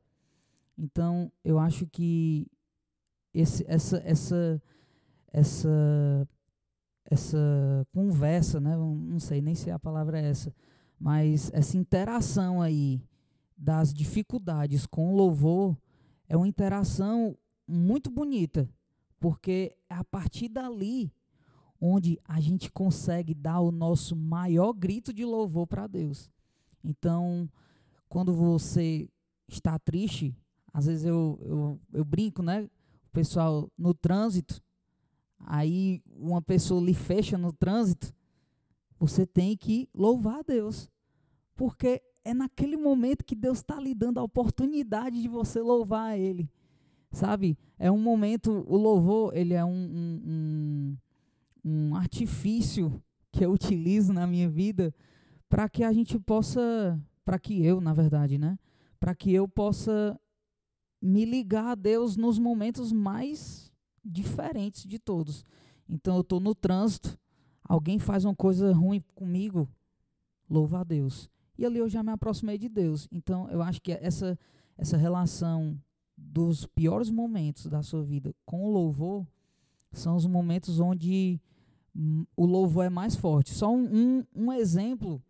Então, 0.76 1.30
eu 1.44 1.58
acho 1.58 1.86
que 1.86 2.50
esse, 3.32 3.64
essa, 3.68 3.98
essa, 4.04 4.62
essa, 5.32 6.28
essa 7.04 7.86
conversa, 7.92 8.60
né? 8.60 8.76
não 8.76 9.20
sei 9.20 9.42
nem 9.42 9.54
se 9.54 9.70
a 9.70 9.78
palavra 9.78 10.20
é 10.20 10.30
essa, 10.30 10.54
mas 10.98 11.50
essa 11.52 11.76
interação 11.76 12.62
aí 12.62 13.02
das 13.56 13.92
dificuldades 13.92 14.86
com 14.86 15.12
o 15.12 15.16
louvor 15.16 15.76
é 16.28 16.36
uma 16.36 16.48
interação 16.48 17.36
muito 17.66 18.10
bonita, 18.10 18.68
porque 19.24 19.74
é 19.88 19.94
a 19.94 20.04
partir 20.04 20.50
dali 20.50 21.10
onde 21.80 22.20
a 22.28 22.38
gente 22.40 22.70
consegue 22.70 23.32
dar 23.32 23.58
o 23.60 23.72
nosso 23.72 24.14
maior 24.14 24.74
grito 24.74 25.14
de 25.14 25.24
louvor 25.24 25.66
para 25.66 25.86
Deus. 25.86 26.30
Então, 26.84 27.48
quando 28.06 28.34
você 28.34 29.08
está 29.48 29.78
triste, 29.78 30.36
às 30.74 30.84
vezes 30.84 31.06
eu, 31.06 31.38
eu, 31.40 31.80
eu 31.94 32.04
brinco, 32.04 32.42
né? 32.42 32.64
O 33.06 33.10
pessoal 33.12 33.72
no 33.78 33.94
trânsito, 33.94 34.62
aí 35.38 36.02
uma 36.06 36.42
pessoa 36.42 36.84
lhe 36.84 36.92
fecha 36.92 37.38
no 37.38 37.50
trânsito, 37.50 38.12
você 38.98 39.24
tem 39.24 39.56
que 39.56 39.88
louvar 39.94 40.40
a 40.40 40.42
Deus. 40.42 40.90
Porque 41.54 42.02
é 42.22 42.34
naquele 42.34 42.76
momento 42.76 43.24
que 43.24 43.34
Deus 43.34 43.60
está 43.60 43.80
lhe 43.80 43.94
dando 43.94 44.20
a 44.20 44.22
oportunidade 44.22 45.22
de 45.22 45.28
você 45.28 45.62
louvar 45.62 46.10
a 46.10 46.18
Ele. 46.18 46.46
Sabe? 47.14 47.56
É 47.78 47.90
um 47.90 47.98
momento, 47.98 48.64
o 48.66 48.76
louvor, 48.76 49.36
ele 49.36 49.54
é 49.54 49.64
um, 49.64 49.70
um, 49.70 50.96
um, 51.64 51.94
artifício 51.94 53.00
que 53.30 53.44
eu 53.44 53.52
utilizo 53.52 54.12
na 54.12 54.26
minha 54.26 54.48
vida 54.48 54.92
para 55.48 55.68
que 55.68 55.84
a 55.84 55.92
gente 55.92 56.18
possa, 56.18 57.00
para 57.24 57.38
que 57.38 57.64
eu, 57.64 57.80
na 57.80 57.92
verdade, 57.92 58.36
né? 58.36 58.58
Para 58.98 59.14
que 59.14 59.32
eu 59.32 59.46
possa 59.46 60.18
me 61.00 61.24
ligar 61.24 61.66
a 61.66 61.74
Deus 61.76 62.16
nos 62.16 62.36
momentos 62.36 62.90
mais 62.92 63.70
diferentes 64.04 64.84
de 64.84 64.98
todos. 64.98 65.44
Então 65.88 66.16
eu 66.16 66.22
estou 66.22 66.40
no 66.40 66.52
trânsito, 66.52 67.16
alguém 67.62 67.98
faz 68.00 68.24
uma 68.24 68.34
coisa 68.34 68.72
ruim 68.72 69.00
comigo, 69.14 69.68
louva 70.50 70.80
a 70.80 70.84
Deus. 70.84 71.30
E 71.56 71.64
ali 71.64 71.78
eu 71.78 71.88
já 71.88 72.02
me 72.02 72.10
aproximei 72.10 72.58
de 72.58 72.68
Deus. 72.68 73.06
Então 73.12 73.48
eu 73.50 73.62
acho 73.62 73.80
que 73.80 73.92
essa 73.92 74.36
essa 74.76 74.96
relação 74.96 75.80
dos 76.16 76.66
piores 76.66 77.10
momentos 77.10 77.66
da 77.66 77.82
sua 77.82 78.02
vida 78.02 78.34
com 78.44 78.64
o 78.64 78.70
louvor 78.70 79.26
são 79.92 80.16
os 80.16 80.26
momentos 80.26 80.80
onde 80.80 81.40
hum, 81.94 82.24
o 82.36 82.46
louvor 82.46 82.84
é 82.84 82.90
mais 82.90 83.14
forte. 83.14 83.52
Só 83.52 83.72
um, 83.72 83.84
um, 83.84 84.24
um 84.34 84.52
exemplo 84.52 85.22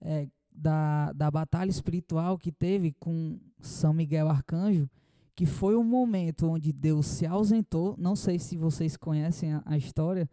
é, 0.00 0.28
da, 0.50 1.12
da 1.12 1.30
batalha 1.30 1.70
espiritual 1.70 2.38
que 2.38 2.50
teve 2.50 2.92
com 2.92 3.38
São 3.60 3.92
Miguel 3.92 4.28
Arcanjo, 4.28 4.88
que 5.34 5.44
foi 5.44 5.76
um 5.76 5.84
momento 5.84 6.48
onde 6.48 6.72
Deus 6.72 7.06
se 7.06 7.26
ausentou. 7.26 7.94
Não 7.98 8.16
sei 8.16 8.38
se 8.38 8.56
vocês 8.56 8.96
conhecem 8.96 9.52
a, 9.52 9.62
a 9.66 9.76
história, 9.76 10.28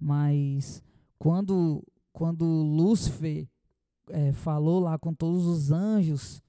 mas 0.00 0.82
quando, 1.18 1.84
quando 2.12 2.44
Lúcifer 2.44 3.46
é, 4.10 4.32
falou 4.32 4.80
lá 4.80 4.98
com 4.98 5.14
todos 5.14 5.46
os 5.46 5.70
anjos, 5.70 6.42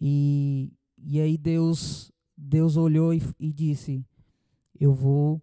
e, 0.00 0.72
e 0.98 1.20
aí 1.20 1.38
Deus, 1.38 2.10
Deus 2.36 2.76
olhou 2.76 3.12
e, 3.14 3.22
e 3.38 3.52
disse: 3.52 4.04
Eu 4.78 4.92
vou 4.92 5.40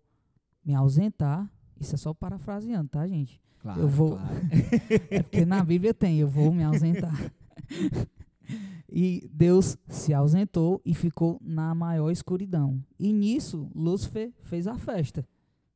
me 0.66 0.74
ausentar. 0.74 1.50
Isso 1.80 1.96
é 1.96 1.98
só 1.98 2.14
parafraseando, 2.14 2.90
tá, 2.90 3.08
gente? 3.08 3.42
Claro, 3.60 3.82
eu 3.82 3.88
vou- 3.88 4.12
claro. 4.18 4.36
É 5.10 5.22
porque 5.24 5.46
na 5.46 5.64
Bíblia 5.64 5.94
tem, 5.94 6.20
eu 6.20 6.28
vou 6.28 6.54
me 6.54 6.64
ausentar. 6.64 7.16
e 8.92 9.30
Deus 9.34 9.78
se 9.88 10.14
ausentou 10.14 10.82
e 10.86 10.94
ficou 10.94 11.40
na 11.42 11.74
maior 11.74 12.12
escuridão. 12.12 12.84
E 13.00 13.12
nisso, 13.14 13.70
Lúcifer 13.74 14.32
fez 14.44 14.68
a 14.68 14.78
festa. 14.78 15.26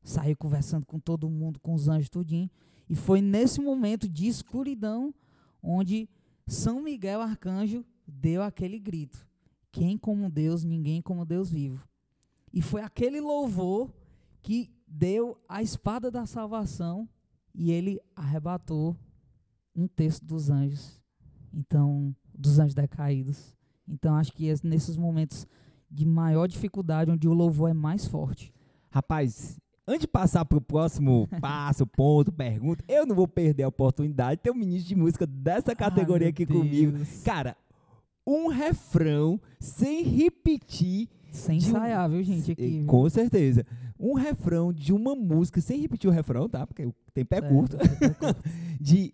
Saiu 0.03 0.35
conversando 0.37 0.85
com 0.85 0.99
todo 0.99 1.29
mundo, 1.29 1.59
com 1.59 1.73
os 1.73 1.87
anjos 1.87 2.09
tudinho. 2.09 2.49
E 2.89 2.95
foi 2.95 3.21
nesse 3.21 3.59
momento 3.59 4.07
de 4.07 4.27
escuridão 4.27 5.13
onde 5.63 6.07
São 6.45 6.81
Miguel 6.83 7.21
Arcanjo 7.21 7.83
deu 8.07 8.43
aquele 8.43 8.77
grito. 8.77 9.25
Quem 9.75 9.97
como 9.97 10.29
Deus, 10.29 10.63
ninguém 10.63 11.01
como 11.01 11.25
Deus 11.25 11.49
vivo. 11.49 11.85
E 12.53 12.61
foi 12.61 12.81
aquele 12.81 13.19
louvor 13.19 13.93
que 14.41 14.73
deu 14.87 15.37
a 15.49 15.61
espada 15.61 16.09
da 16.09 16.25
salvação 16.25 17.09
e 17.53 17.73
ele 17.73 17.99
arrebatou 18.15 18.95
um 19.75 19.85
terço 19.85 20.23
dos 20.23 20.49
anjos. 20.49 21.01
Então, 21.53 22.15
dos 22.33 22.57
anjos 22.57 22.73
decaídos. 22.73 23.53
Então, 23.85 24.15
acho 24.15 24.31
que 24.31 24.49
é 24.49 24.53
nesses 24.63 24.95
momentos 24.95 25.45
de 25.91 26.05
maior 26.05 26.47
dificuldade, 26.47 27.11
onde 27.11 27.27
o 27.27 27.33
louvor 27.33 27.69
é 27.69 27.73
mais 27.73 28.07
forte. 28.07 28.53
Rapaz, 28.89 29.59
antes 29.85 30.01
de 30.01 30.07
passar 30.07 30.45
pro 30.45 30.61
próximo 30.61 31.27
passo, 31.41 31.85
ponto, 31.85 32.31
pergunta, 32.31 32.81
eu 32.87 33.05
não 33.05 33.13
vou 33.13 33.27
perder 33.27 33.63
a 33.63 33.67
oportunidade 33.67 34.37
de 34.37 34.43
ter 34.43 34.51
um 34.51 34.55
ministro 34.55 34.87
de 34.87 34.95
música 34.95 35.27
dessa 35.27 35.75
categoria 35.75 36.27
Ai, 36.27 36.31
aqui 36.31 36.45
meu 36.45 36.59
comigo. 36.59 36.93
Deus. 36.93 37.23
Cara, 37.23 37.57
um 38.25 38.47
refrão 38.47 39.39
sem 39.59 40.03
repetir. 40.03 41.09
Sem 41.31 41.59
de 41.59 41.65
um- 41.65 41.69
ensaiar, 41.69 42.09
viu, 42.09 42.23
gente? 42.23 42.51
Aqui, 42.51 42.67
viu? 42.79 42.85
Com 42.87 43.09
certeza. 43.09 43.65
Um 43.99 44.13
refrão 44.13 44.71
de 44.73 44.93
uma 44.93 45.15
música, 45.15 45.59
sem 45.61 45.79
repetir 45.79 46.09
o 46.09 46.13
refrão, 46.13 46.47
tá? 46.49 46.65
Porque 46.65 46.85
o 46.85 46.93
tempo 47.13 47.35
é 47.35 47.41
curto. 47.41 47.77
tempo 47.77 48.03
é 48.05 48.09
curto. 48.09 48.43
De 48.81 49.13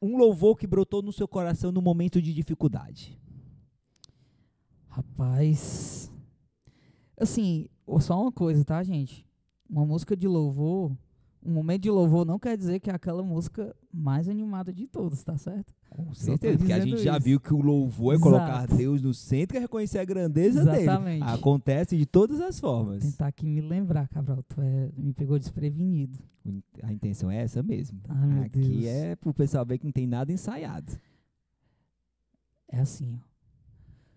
um 0.00 0.16
louvor 0.16 0.56
que 0.56 0.66
brotou 0.66 1.02
no 1.02 1.12
seu 1.12 1.26
coração 1.28 1.70
no 1.72 1.80
momento 1.82 2.20
de 2.20 2.32
dificuldade. 2.34 3.18
Rapaz. 4.88 6.10
Assim, 7.18 7.68
só 8.00 8.20
uma 8.22 8.32
coisa, 8.32 8.64
tá, 8.64 8.82
gente? 8.82 9.26
Uma 9.68 9.84
música 9.84 10.16
de 10.16 10.26
louvor, 10.28 10.92
um 11.44 11.52
momento 11.52 11.82
de 11.82 11.90
louvor 11.90 12.24
não 12.24 12.38
quer 12.38 12.56
dizer 12.56 12.80
que 12.80 12.90
é 12.90 12.94
aquela 12.94 13.22
música 13.22 13.74
mais 13.92 14.28
animada 14.28 14.72
de 14.72 14.86
todas, 14.86 15.22
tá 15.24 15.36
certo? 15.36 15.74
Com 15.88 16.12
certeza, 16.14 16.58
porque 16.58 16.72
a 16.72 16.80
gente 16.80 16.98
já 17.02 17.16
isso. 17.16 17.24
viu 17.24 17.40
que 17.40 17.54
o 17.54 17.60
louvor 17.60 18.14
é 18.14 18.18
colocar 18.18 18.64
Exato. 18.64 18.76
Deus 18.76 19.00
no 19.02 19.14
centro 19.14 19.56
e 19.56 19.60
reconhecer 19.60 19.98
a 19.98 20.04
grandeza 20.04 20.60
Exatamente. 20.60 21.20
dele. 21.24 21.32
Acontece 21.32 21.96
de 21.96 22.04
todas 22.04 22.38
as 22.40 22.60
formas. 22.60 23.02
Tentar 23.02 23.28
aqui 23.28 23.46
me 23.46 23.62
lembrar, 23.62 24.06
Cabral, 24.08 24.42
tu 24.46 24.60
é, 24.60 24.90
me 24.96 25.14
pegou 25.14 25.38
desprevenido. 25.38 26.18
A 26.82 26.92
intenção 26.92 27.30
é 27.30 27.38
essa 27.42 27.62
mesmo. 27.62 27.98
Ai, 28.08 28.26
meu 28.26 28.42
Aqui 28.44 28.60
Deus. 28.60 28.84
é 28.84 29.16
pro 29.16 29.32
pessoal 29.32 29.64
ver 29.64 29.78
que 29.78 29.86
não 29.86 29.92
tem 29.92 30.06
nada 30.06 30.30
ensaiado. 30.30 30.92
É 32.70 32.80
assim, 32.80 33.14
ó. 33.14 33.18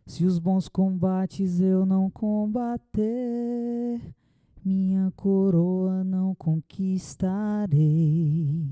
Se 0.05 0.25
os 0.25 0.37
bons 0.39 0.67
combates 0.67 1.61
eu 1.61 1.85
não 1.85 2.09
combater, 2.09 4.01
minha 4.65 5.13
coroa 5.15 6.03
não 6.03 6.35
conquistarei. 6.35 8.67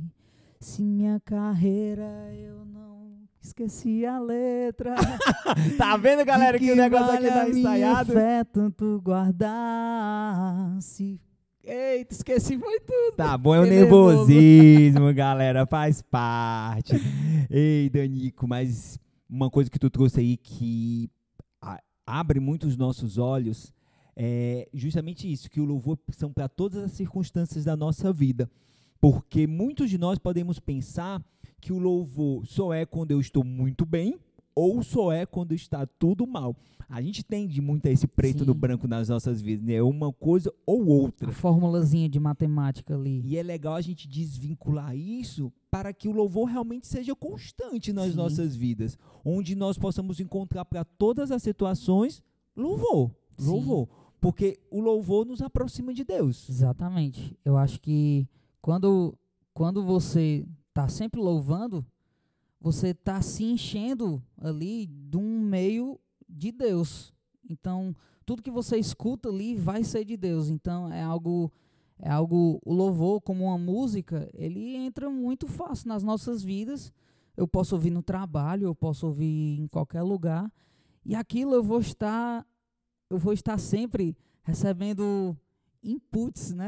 Se 0.59 0.83
minha 0.83 1.19
carreira 1.19 2.33
eu 2.33 2.65
não 2.65 3.27
esqueci 3.41 4.05
a 4.05 4.19
letra. 4.19 4.95
Tá 5.77 5.95
vendo, 5.95 6.25
galera, 6.25 6.59
de 6.59 6.65
que, 6.65 6.71
o 6.71 6.75
negócio 6.75 7.05
aqui 7.05 7.23
vale 7.23 7.27
tá 7.29 7.41
a 7.41 7.45
minha 7.45 7.59
ensaiado? 7.59 8.13
fé 8.13 8.43
tanto 8.43 9.01
guardar. 9.01 10.81
Se 10.81 11.19
Eita, 11.63 12.13
esqueci 12.13 12.57
foi 12.57 12.79
tudo. 12.79 13.15
Tá 13.15 13.37
bom, 13.37 13.53
é 13.53 13.59
o 13.59 13.65
nervoso. 13.65 14.27
nervosismo, 14.27 15.13
galera, 15.13 15.65
faz 15.65 16.01
parte. 16.01 16.95
Ei, 17.49 17.89
Danico, 17.89 18.47
mas 18.47 18.97
uma 19.29 19.49
coisa 19.49 19.69
que 19.69 19.79
tu 19.79 19.89
trouxe 19.89 20.19
aí 20.19 20.37
que 20.37 21.09
abre 22.05 22.39
muito 22.39 22.67
os 22.67 22.77
nossos 22.77 23.17
olhos 23.17 23.73
é 24.15 24.67
justamente 24.73 25.31
isso, 25.31 25.49
que 25.49 25.59
o 25.59 25.65
louvor 25.65 25.99
são 26.11 26.31
para 26.31 26.47
todas 26.47 26.83
as 26.83 26.93
circunstâncias 26.93 27.65
da 27.65 27.75
nossa 27.75 28.11
vida. 28.13 28.49
Porque 28.99 29.45
muitos 29.47 29.89
de 29.89 29.97
nós 29.97 30.17
podemos 30.17 30.59
pensar 30.59 31.23
que 31.61 31.73
o 31.73 31.77
louvor 31.77 32.45
só 32.45 32.73
é 32.73 32.85
quando 32.85 33.11
eu 33.11 33.19
estou 33.19 33.43
muito 33.43 33.85
bem 33.85 34.17
ou 34.55 34.81
só 34.81 35.11
é 35.11 35.25
quando 35.25 35.53
está 35.53 35.85
tudo 35.85 36.25
mal. 36.25 36.55
A 36.89 37.01
gente 37.01 37.23
tende 37.23 37.61
muito 37.61 37.87
a 37.87 37.91
esse 37.91 38.07
preto 38.07 38.45
no 38.45 38.53
Sim. 38.53 38.59
branco 38.59 38.87
nas 38.87 39.09
nossas 39.09 39.41
vidas, 39.41 39.63
né? 39.63 39.81
Uma 39.83 40.11
coisa 40.11 40.51
ou 40.65 40.87
outra. 40.87 41.29
A 41.29 41.33
formulazinha 41.33 42.07
de 42.09 42.19
matemática 42.19 42.95
ali. 42.95 43.21
E 43.25 43.37
é 43.37 43.43
legal 43.43 43.75
a 43.75 43.81
gente 43.81 44.07
desvincular 44.07 44.95
isso 44.95 45.51
para 45.69 45.93
que 45.93 46.07
o 46.07 46.11
louvor 46.11 46.45
realmente 46.45 46.87
seja 46.87 47.13
constante 47.13 47.91
nas 47.93 48.11
Sim. 48.11 48.17
nossas 48.17 48.55
vidas, 48.55 48.97
onde 49.23 49.53
nós 49.53 49.77
possamos 49.77 50.19
encontrar 50.19 50.65
para 50.65 50.83
todas 50.83 51.29
as 51.29 51.43
situações 51.43 52.23
louvor, 52.55 53.11
Sim. 53.37 53.51
louvor, 53.51 53.87
porque 54.19 54.57
o 54.71 54.79
louvor 54.79 55.25
nos 55.25 55.41
aproxima 55.41 55.93
de 55.93 56.03
Deus. 56.03 56.49
Exatamente. 56.49 57.37
Eu 57.45 57.57
acho 57.57 57.79
que 57.79 58.27
quando, 58.67 59.17
quando 59.53 59.81
você 59.81 60.45
está 60.67 60.89
sempre 60.89 61.21
louvando, 61.21 61.85
você 62.59 62.89
está 62.89 63.21
se 63.21 63.45
enchendo 63.45 64.21
ali 64.37 64.87
de 64.87 65.15
um 65.15 65.39
meio 65.39 65.97
de 66.27 66.51
Deus. 66.51 67.13
Então, 67.49 67.95
tudo 68.25 68.43
que 68.43 68.51
você 68.51 68.77
escuta 68.77 69.29
ali 69.29 69.55
vai 69.55 69.85
ser 69.85 70.03
de 70.03 70.17
Deus. 70.17 70.49
Então, 70.49 70.91
é 70.91 71.01
algo 71.01 71.49
é 71.97 72.09
algo 72.09 72.59
o 72.65 72.73
louvor 72.73 73.21
como 73.21 73.45
uma 73.45 73.57
música, 73.57 74.29
ele 74.33 74.75
entra 74.75 75.09
muito 75.09 75.47
fácil 75.47 75.87
nas 75.87 76.03
nossas 76.03 76.43
vidas. 76.43 76.91
Eu 77.37 77.47
posso 77.47 77.73
ouvir 77.73 77.89
no 77.89 78.03
trabalho, 78.03 78.65
eu 78.65 78.75
posso 78.75 79.07
ouvir 79.07 79.61
em 79.61 79.67
qualquer 79.69 80.01
lugar, 80.03 80.51
e 81.05 81.15
aquilo 81.15 81.53
eu 81.53 81.63
vou 81.63 81.79
estar 81.79 82.45
eu 83.09 83.17
vou 83.17 83.31
estar 83.31 83.57
sempre 83.59 84.17
recebendo 84.43 85.37
inputs, 85.81 86.53
né? 86.53 86.67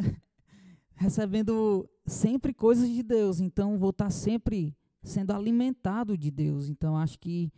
Recebendo 1.00 1.89
sempre 2.06 2.53
coisas 2.53 2.89
de 2.89 3.01
Deus. 3.01 3.39
Então 3.39 3.79
vou 3.79 3.91
estar 3.91 4.10
sempre 4.10 4.75
sendo 5.01 5.32
alimentado 5.32 6.18
de 6.18 6.29
Deus. 6.29 6.68
Então 6.68 6.98
acho 6.98 7.18
que 7.18 7.50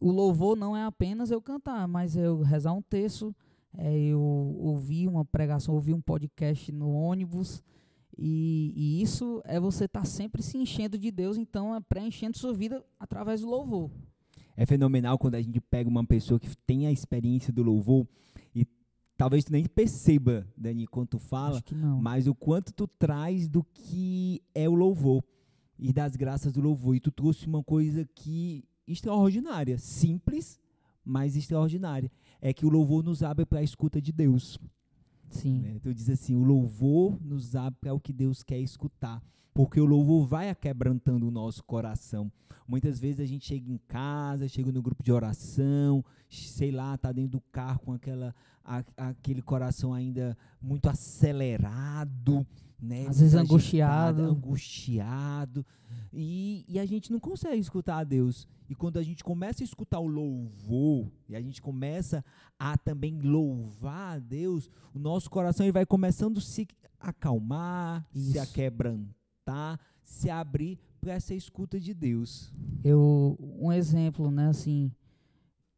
o 0.00 0.10
louvor 0.10 0.56
não 0.56 0.76
é 0.76 0.82
apenas 0.82 1.30
eu 1.30 1.40
cantar, 1.40 1.86
mas 1.86 2.16
eu 2.16 2.42
rezar 2.42 2.72
um 2.72 2.82
texto, 2.82 3.34
é 3.76 3.96
eu 3.96 4.20
ouvir 4.20 5.06
uma 5.06 5.24
pregação, 5.24 5.72
ouvir 5.72 5.94
um 5.94 6.00
podcast 6.00 6.72
no 6.72 6.90
ônibus. 6.90 7.62
E, 8.16 8.72
e 8.74 9.02
isso 9.02 9.40
é 9.44 9.60
você 9.60 9.84
estar 9.84 10.04
sempre 10.04 10.42
se 10.42 10.58
enchendo 10.58 10.98
de 10.98 11.12
Deus, 11.12 11.36
então 11.36 11.72
é 11.72 11.80
preenchendo 11.80 12.36
sua 12.36 12.52
vida 12.52 12.84
através 12.98 13.42
do 13.42 13.48
louvor. 13.48 13.88
É 14.56 14.66
fenomenal 14.66 15.16
quando 15.16 15.36
a 15.36 15.40
gente 15.40 15.60
pega 15.60 15.88
uma 15.88 16.04
pessoa 16.04 16.40
que 16.40 16.48
tem 16.66 16.88
a 16.88 16.90
experiência 16.90 17.52
do 17.52 17.62
louvor 17.62 18.04
e 18.52 18.66
talvez 19.18 19.44
tu 19.44 19.52
nem 19.52 19.66
perceba, 19.66 20.46
Dani, 20.56 20.86
quando 20.86 21.08
tu 21.08 21.18
fala, 21.18 21.62
mas 22.00 22.28
o 22.28 22.34
quanto 22.34 22.72
tu 22.72 22.86
traz 22.86 23.48
do 23.48 23.64
que 23.64 24.40
é 24.54 24.68
o 24.68 24.74
louvor 24.74 25.24
e 25.76 25.92
das 25.92 26.14
graças 26.14 26.52
do 26.52 26.60
louvor. 26.60 26.94
E 26.94 27.00
tu 27.00 27.10
trouxe 27.10 27.46
uma 27.46 27.62
coisa 27.62 28.08
que 28.14 28.64
extraordinária, 28.86 29.76
simples, 29.76 30.58
mas 31.04 31.36
extraordinária. 31.36 32.10
É 32.40 32.54
que 32.54 32.64
o 32.64 32.68
louvor 32.68 33.02
nos 33.02 33.22
abre 33.24 33.44
para 33.44 33.58
a 33.58 33.62
escuta 33.62 34.00
de 34.00 34.12
Deus. 34.12 34.56
Sim. 35.30 35.60
né? 35.60 35.78
Tu 35.82 35.92
diz 35.94 36.08
assim, 36.08 36.34
o 36.34 36.42
louvor 36.42 37.18
nos 37.24 37.54
abre 37.56 37.78
para 37.80 37.94
o 37.94 38.00
que 38.00 38.12
Deus 38.12 38.42
quer 38.42 38.58
escutar. 38.58 39.22
Porque 39.54 39.80
o 39.80 39.84
louvor 39.84 40.26
vai 40.26 40.50
aquebrantando 40.50 41.26
o 41.26 41.30
nosso 41.30 41.64
coração. 41.64 42.30
Muitas 42.66 43.00
vezes 43.00 43.18
a 43.20 43.24
gente 43.26 43.46
chega 43.46 43.68
em 43.70 43.78
casa, 43.88 44.46
chega 44.46 44.70
no 44.70 44.80
grupo 44.82 45.02
de 45.02 45.10
oração, 45.10 46.04
sei 46.28 46.70
lá, 46.70 46.96
tá 46.98 47.10
dentro 47.10 47.32
do 47.32 47.40
carro 47.50 47.80
com 47.80 47.92
aquela, 47.94 48.34
a- 48.64 48.84
aquele 48.96 49.40
coração 49.42 49.92
ainda 49.94 50.36
muito 50.60 50.86
acelerado, 50.88 52.46
né? 52.80 53.06
Às 53.08 53.20
vezes 53.20 53.34
angustiado. 53.34 54.22
angustiado. 54.22 55.66
E, 56.12 56.64
e 56.68 56.78
a 56.78 56.86
gente 56.86 57.10
não 57.10 57.18
consegue 57.18 57.60
escutar 57.60 57.98
a 57.98 58.04
Deus. 58.04 58.46
E 58.68 58.74
quando 58.74 58.98
a 58.98 59.02
gente 59.02 59.24
começa 59.24 59.62
a 59.62 59.64
escutar 59.64 59.98
o 59.98 60.06
louvor, 60.06 61.10
e 61.28 61.34
a 61.34 61.40
gente 61.40 61.62
começa 61.62 62.24
a 62.58 62.76
também 62.76 63.18
louvar 63.18 64.16
a 64.16 64.18
Deus, 64.18 64.70
o 64.94 64.98
nosso 64.98 65.30
coração 65.30 65.64
ele 65.64 65.72
vai 65.72 65.86
começando 65.86 66.38
a 66.38 66.42
se 66.42 66.68
acalmar, 67.00 68.06
se 68.12 68.30
Isso. 68.30 68.40
aquebrantar, 68.40 69.80
se 70.02 70.28
abrir 70.28 70.78
para 71.00 71.14
essa 71.14 71.34
escuta 71.34 71.80
de 71.80 71.94
Deus. 71.94 72.52
eu 72.84 73.38
um 73.40 73.72
exemplo, 73.72 74.30
né, 74.30 74.48
assim, 74.48 74.92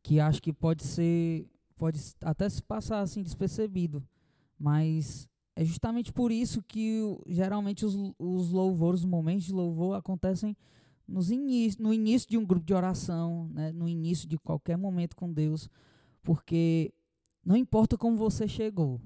que 0.03 0.19
acho 0.19 0.43
que 0.43 0.53
pode 0.53 0.83
ser 0.85 1.47
pode 1.77 1.99
até 2.23 2.47
se 2.49 2.63
passar 2.63 3.01
assim 3.01 3.23
despercebido, 3.23 4.07
mas 4.59 5.29
é 5.57 5.65
justamente 5.65 6.13
por 6.13 6.31
isso 6.31 6.63
que 6.63 7.01
geralmente 7.27 7.87
os, 7.87 7.95
os 8.19 8.51
louvores, 8.51 9.01
os 9.01 9.07
momentos 9.07 9.45
de 9.45 9.53
louvor 9.53 9.97
acontecem 9.97 10.55
nos 11.11 11.31
início, 11.31 11.83
no 11.83 11.93
início 11.93 12.29
de 12.29 12.39
um 12.39 12.47
grupo 12.47 12.65
de 12.65 12.73
oração, 12.73 13.51
né, 13.53 13.73
no 13.73 13.89
início 13.89 14.29
de 14.29 14.39
qualquer 14.39 14.79
momento 14.79 15.17
com 15.17 15.31
Deus, 15.33 15.69
porque 16.23 16.93
não 17.45 17.57
importa 17.57 17.99
como 17.99 18.17
você 18.17 18.47
chegou 18.47 19.01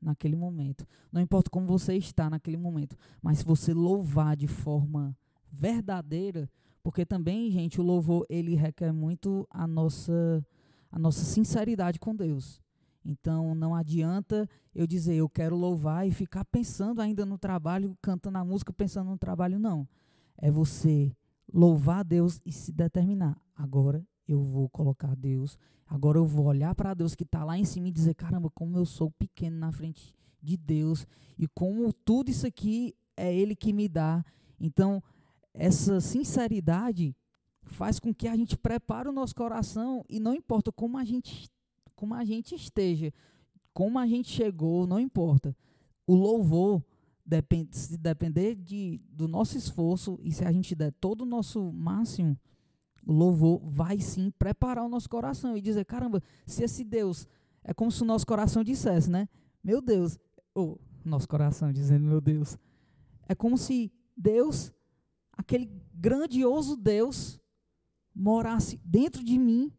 naquele 0.00 0.34
momento, 0.34 0.86
não 1.12 1.20
importa 1.20 1.50
como 1.50 1.66
você 1.66 1.94
está 1.94 2.30
naquele 2.30 2.56
momento, 2.56 2.96
mas 3.20 3.38
se 3.38 3.44
você 3.44 3.74
louvar 3.74 4.34
de 4.34 4.48
forma 4.48 5.16
verdadeira, 5.52 6.50
porque 6.82 7.04
também, 7.04 7.50
gente, 7.50 7.80
o 7.80 7.84
louvor 7.84 8.26
ele 8.28 8.54
requer 8.54 8.92
muito 8.92 9.46
a 9.50 9.66
nossa 9.66 10.44
a 10.90 10.98
nossa 10.98 11.24
sinceridade 11.24 11.98
com 11.98 12.14
Deus. 12.14 12.60
Então 13.04 13.54
não 13.54 13.74
adianta 13.74 14.48
eu 14.74 14.86
dizer 14.86 15.14
eu 15.14 15.28
quero 15.28 15.56
louvar 15.56 16.06
e 16.06 16.10
ficar 16.10 16.44
pensando 16.44 17.00
ainda 17.00 17.24
no 17.24 17.38
trabalho, 17.38 17.96
cantando 18.02 18.38
a 18.38 18.44
música, 18.44 18.72
pensando 18.72 19.10
no 19.10 19.18
trabalho, 19.18 19.58
não. 19.58 19.88
É 20.36 20.50
você 20.50 21.14
louvar 21.52 22.00
a 22.00 22.02
Deus 22.02 22.40
e 22.44 22.52
se 22.52 22.72
determinar. 22.72 23.40
Agora 23.54 24.06
eu 24.26 24.42
vou 24.42 24.68
colocar 24.68 25.14
Deus, 25.14 25.58
agora 25.86 26.18
eu 26.18 26.24
vou 26.24 26.46
olhar 26.46 26.74
para 26.74 26.94
Deus 26.94 27.14
que 27.14 27.24
está 27.24 27.44
lá 27.44 27.58
em 27.58 27.64
cima 27.64 27.88
e 27.88 27.92
dizer: 27.92 28.14
caramba, 28.14 28.50
como 28.50 28.78
eu 28.78 28.84
sou 28.84 29.10
pequeno 29.10 29.58
na 29.58 29.70
frente 29.72 30.14
de 30.42 30.56
Deus 30.56 31.06
e 31.38 31.46
como 31.48 31.92
tudo 31.92 32.30
isso 32.30 32.46
aqui 32.46 32.94
é 33.16 33.34
Ele 33.34 33.54
que 33.54 33.72
me 33.72 33.88
dá. 33.88 34.24
Então, 34.58 35.02
essa 35.54 36.00
sinceridade 36.00 37.14
faz 37.62 38.00
com 38.00 38.12
que 38.12 38.26
a 38.26 38.36
gente 38.36 38.56
prepare 38.56 39.08
o 39.08 39.12
nosso 39.12 39.34
coração 39.34 40.04
e 40.08 40.18
não 40.18 40.34
importa 40.34 40.72
como 40.72 40.98
a 40.98 41.04
gente 41.04 41.50
como 41.94 42.14
a 42.14 42.24
gente 42.24 42.56
esteja, 42.56 43.12
como 43.72 43.96
a 43.96 44.06
gente 44.08 44.28
chegou, 44.28 44.88
não 44.88 44.98
importa. 44.98 45.56
O 46.04 46.16
louvor 46.16 46.82
se 47.70 47.96
depender 47.96 48.54
de 48.54 49.00
do 49.10 49.28
nosso 49.28 49.56
esforço 49.56 50.18
e 50.22 50.32
se 50.32 50.44
a 50.44 50.52
gente 50.52 50.74
der 50.74 50.92
todo 50.92 51.22
o 51.22 51.26
nosso 51.26 51.72
máximo, 51.72 52.36
o 53.06 53.12
louvor 53.12 53.60
vai 53.64 54.00
sim 54.00 54.30
preparar 54.30 54.84
o 54.84 54.88
nosso 54.88 55.08
coração 55.08 55.56
e 55.56 55.60
dizer, 55.60 55.84
caramba, 55.84 56.22
se 56.46 56.62
esse 56.62 56.84
Deus 56.84 57.26
é 57.64 57.72
como 57.72 57.90
se 57.90 58.02
o 58.02 58.06
nosso 58.06 58.26
coração 58.26 58.62
dissesse, 58.64 59.10
né? 59.10 59.28
Meu 59.62 59.80
Deus, 59.80 60.18
ou 60.54 60.80
nosso 61.04 61.28
coração 61.28 61.72
dizendo, 61.72 62.06
meu 62.06 62.20
Deus. 62.20 62.58
É 63.28 63.34
como 63.34 63.56
se 63.56 63.92
Deus, 64.16 64.72
aquele 65.32 65.70
grandioso 65.94 66.76
Deus, 66.76 67.40
morasse 68.14 68.80
dentro 68.84 69.24
de 69.24 69.38
mim 69.38 69.72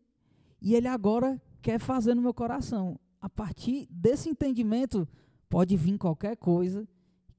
e 0.62 0.76
ele 0.76 0.88
agora 0.88 1.42
quer 1.62 1.80
fazer 1.80 2.16
no 2.16 2.22
meu 2.22 2.34
coração. 2.34 3.00
A 3.20 3.30
partir 3.30 3.88
desse 3.90 4.30
entendimento, 4.30 5.08
pode 5.50 5.78
vir 5.78 5.98
qualquer 5.98 6.36
coisa 6.36 6.88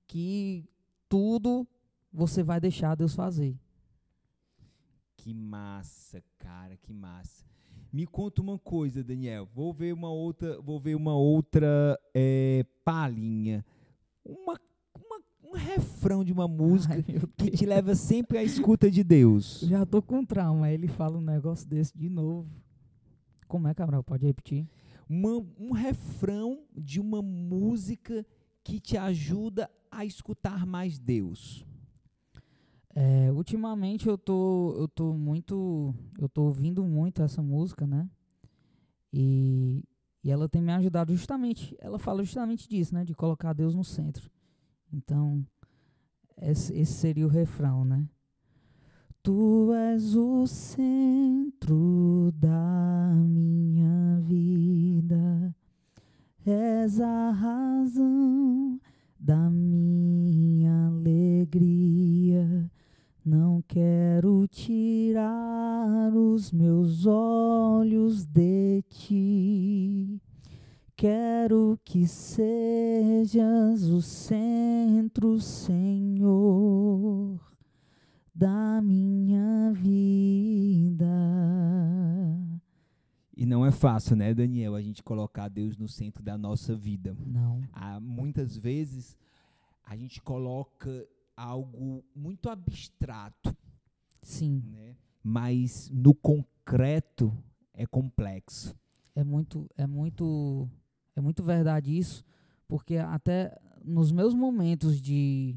que 0.07 0.69
tudo 1.09 1.67
você 2.13 2.43
vai 2.43 2.61
deixar 2.61 2.95
Deus 2.95 3.15
fazer. 3.15 3.57
Que 5.17 5.33
massa, 5.33 6.23
cara, 6.39 6.77
que 6.77 6.93
massa. 6.93 7.45
Me 7.93 8.07
conta 8.07 8.43
uma 8.43 8.59
coisa, 8.59 9.03
Daniel. 9.03 9.49
Vou 9.55 9.73
ver 9.73 9.93
uma 9.95 10.11
outra, 10.11 10.61
vou 10.61 10.79
ver 10.81 10.95
uma 10.97 11.15
outra 11.17 11.99
palhinha. 12.85 13.65
Uma, 14.25 14.61
uma- 14.95 15.23
um 15.45 15.53
refrão 15.53 16.25
de 16.25 16.33
uma 16.33 16.49
música 16.49 16.95
Ai, 16.95 17.05
que 17.37 17.51
te 17.53 17.65
leva 17.65 17.95
sempre 17.95 18.37
à 18.39 18.43
escuta 18.43 18.91
de 18.91 19.05
Deus. 19.05 19.61
Já 19.69 19.87
tô 19.87 20.03
com 20.03 20.25
trauma. 20.25 20.71
Ele 20.71 20.89
fala 20.89 21.17
um 21.19 21.23
negócio 21.23 21.67
desse 21.69 21.97
de 21.97 22.09
novo. 22.09 22.51
Como 23.47 23.69
é, 23.69 23.75
Cabral? 23.75 24.03
Pode 24.03 24.27
repetir? 24.27 24.69
Uma- 25.09 25.47
um 25.59 25.73
refrão 25.73 26.65
de 26.77 26.99
uma 27.01 27.23
música 27.23 28.27
que 28.65 28.81
te 28.81 28.97
ajuda 28.97 29.71
a 29.97 30.05
escutar 30.05 30.67
mais 30.67 30.99
Deus. 30.99 31.65
É, 32.95 33.31
ultimamente 33.33 34.09
eu 34.09 34.17
tô, 34.17 34.75
eu 34.79 34.87
tô 34.87 35.13
muito, 35.13 35.93
eu 36.19 36.29
tô 36.29 36.43
ouvindo 36.45 36.85
muito 36.85 37.23
essa 37.23 37.43
música, 37.43 37.87
né? 37.87 38.09
E, 39.13 39.83
e 40.23 40.31
ela 40.31 40.49
tem 40.49 40.63
me 40.63 40.73
ajudado 40.73 41.15
justamente, 41.15 41.77
ela 41.81 41.99
fala 41.99 42.23
justamente 42.23 42.69
disso, 42.69 42.95
né? 42.95 43.05
De 43.05 43.15
colocar 43.15 43.53
Deus 43.53 43.75
no 43.75 43.83
centro. 43.83 44.31
Então, 44.93 45.45
esse, 46.41 46.73
esse 46.75 46.93
seria 46.93 47.27
o 47.27 47.31
refrão, 47.31 47.85
né? 47.85 48.09
Tu 49.23 49.73
és 49.73 50.15
o 50.15 50.47
centro 50.47 52.31
da 52.37 53.13
minha 53.17 54.21
vida, 54.21 55.57
és 56.45 57.01
a 57.01 57.31
razão 57.31 58.79
alegria. 61.55 62.71
Não 63.25 63.63
quero 63.63 64.47
tirar 64.49 66.13
os 66.15 66.53
meus 66.53 67.07
olhos 67.07 68.27
de 68.27 68.83
ti. 68.91 70.21
Quero 70.97 71.79
que 71.85 72.07
sejas 72.07 73.85
o 73.85 74.03
centro, 74.03 75.41
Senhor, 75.41 77.41
da 78.35 78.83
minha 78.83 79.73
vida. 79.73 81.07
E 83.37 83.47
não 83.47 83.67
é 83.67 83.73
fácil, 83.73 84.17
né, 84.17 84.33
Daniel, 84.33 84.77
a 84.77 84.83
gente 84.83 85.03
colocar 85.03 85.49
Deus 85.49 85.77
no 85.77 85.89
centro 85.89 86.23
da 86.23 86.39
nossa 86.39 86.77
vida. 86.77 87.17
Não. 87.27 87.63
Há, 87.73 87.99
muitas 87.99 88.57
vezes 88.57 89.17
a 89.85 89.97
gente 89.97 90.23
coloca 90.23 91.05
algo 91.37 92.05
muito 92.15 92.49
abstrato, 92.49 93.57
Sim, 94.23 94.63
né? 94.67 94.97
mas 95.23 95.91
no 95.91 96.15
concreto 96.15 97.37
é 97.73 97.87
complexo. 97.87 98.77
é 99.15 99.23
muito, 99.23 99.69
é 99.77 99.87
muito, 99.87 100.69
é 101.15 101.21
muito 101.21 101.43
verdade 101.43 101.97
isso, 101.97 102.25
porque 102.67 102.97
até 102.97 103.57
nos 103.85 104.11
meus 104.11 104.35
momentos 104.35 105.01
de 105.01 105.57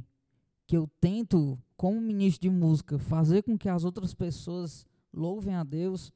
que 0.68 0.76
eu 0.76 0.88
tento, 1.00 1.58
como 1.76 2.00
ministro 2.02 2.42
de 2.42 2.50
música, 2.50 3.00
fazer 3.00 3.44
com 3.44 3.58
que 3.58 3.70
as 3.70 3.84
outras 3.86 4.14
pessoas 4.14 4.86
louvem 5.14 5.56
a 5.56 5.64
Deus, 5.64 6.12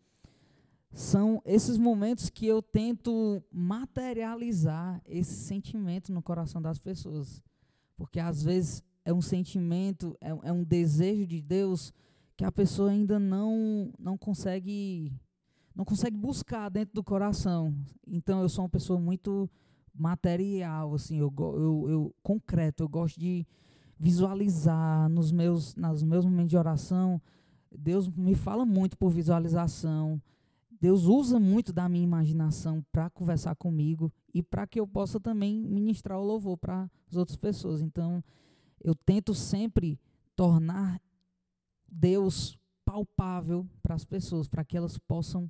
são 0.94 1.42
esses 1.46 1.78
momentos 1.78 2.30
que 2.30 2.46
eu 2.46 2.62
tento 2.62 3.42
materializar 3.52 5.02
esse 5.06 5.34
sentimento 5.34 6.12
no 6.12 6.22
coração 6.22 6.62
das 6.62 6.78
pessoas. 6.78 7.42
Porque 7.96 8.20
às 8.20 8.44
vezes 8.44 8.84
é 9.04 9.14
um 9.14 9.22
sentimento, 9.22 10.16
é, 10.22 10.30
é 10.30 10.52
um 10.52 10.64
desejo 10.64 11.26
de 11.26 11.42
Deus 11.42 11.94
que 12.38 12.46
a 12.46 12.52
pessoa 12.52 12.92
ainda 12.92 13.20
não, 13.20 13.92
não 14.00 14.18
consegue 14.18 15.12
não 15.76 15.86
consegue 15.86 16.18
buscar 16.18 16.70
dentro 16.70 16.94
do 16.94 17.04
coração. 17.04 17.74
Então 18.06 18.42
eu 18.42 18.50
sou 18.50 18.64
uma 18.64 18.70
pessoa 18.70 19.00
muito 19.00 19.50
material, 19.94 20.94
assim, 20.94 21.18
eu, 21.18 21.34
eu, 21.38 21.86
eu 21.90 22.16
concreto, 22.22 22.84
eu 22.84 22.90
gosto 22.90 23.20
de 23.20 23.46
visualizar 23.98 25.08
nos 25.10 25.32
meus, 25.32 25.76
nos 25.76 26.04
meus 26.04 26.26
momentos 26.26 26.50
de 26.50 26.58
oração. 26.58 27.22
Deus 27.72 28.10
me 28.10 28.36
fala 28.36 28.66
muito 28.66 28.98
por 28.98 29.12
visualização. 29.12 30.22
Deus 30.80 31.06
usa 31.06 31.40
muito 31.40 31.72
da 31.72 31.88
minha 31.88 32.04
imaginação 32.04 32.84
para 32.92 33.10
conversar 33.12 33.56
comigo 33.56 34.12
e 34.34 34.42
para 34.42 34.66
que 34.66 34.80
eu 34.80 34.88
possa 34.88 35.20
também 35.20 35.62
ministrar 35.62 36.20
o 36.20 36.26
louvor 36.26 36.58
para 36.58 36.90
as 37.08 37.16
outras 37.16 37.38
pessoas. 37.38 37.82
Então, 37.82 38.24
eu 38.84 38.96
tento 38.96 39.34
sempre 39.34 40.00
tornar 40.36 41.02
Deus 41.88 42.58
palpável 42.86 43.68
para 43.82 43.96
as 43.96 44.06
pessoas, 44.06 44.48
para 44.48 44.64
que 44.64 44.76
elas 44.76 44.98
possam 44.98 45.50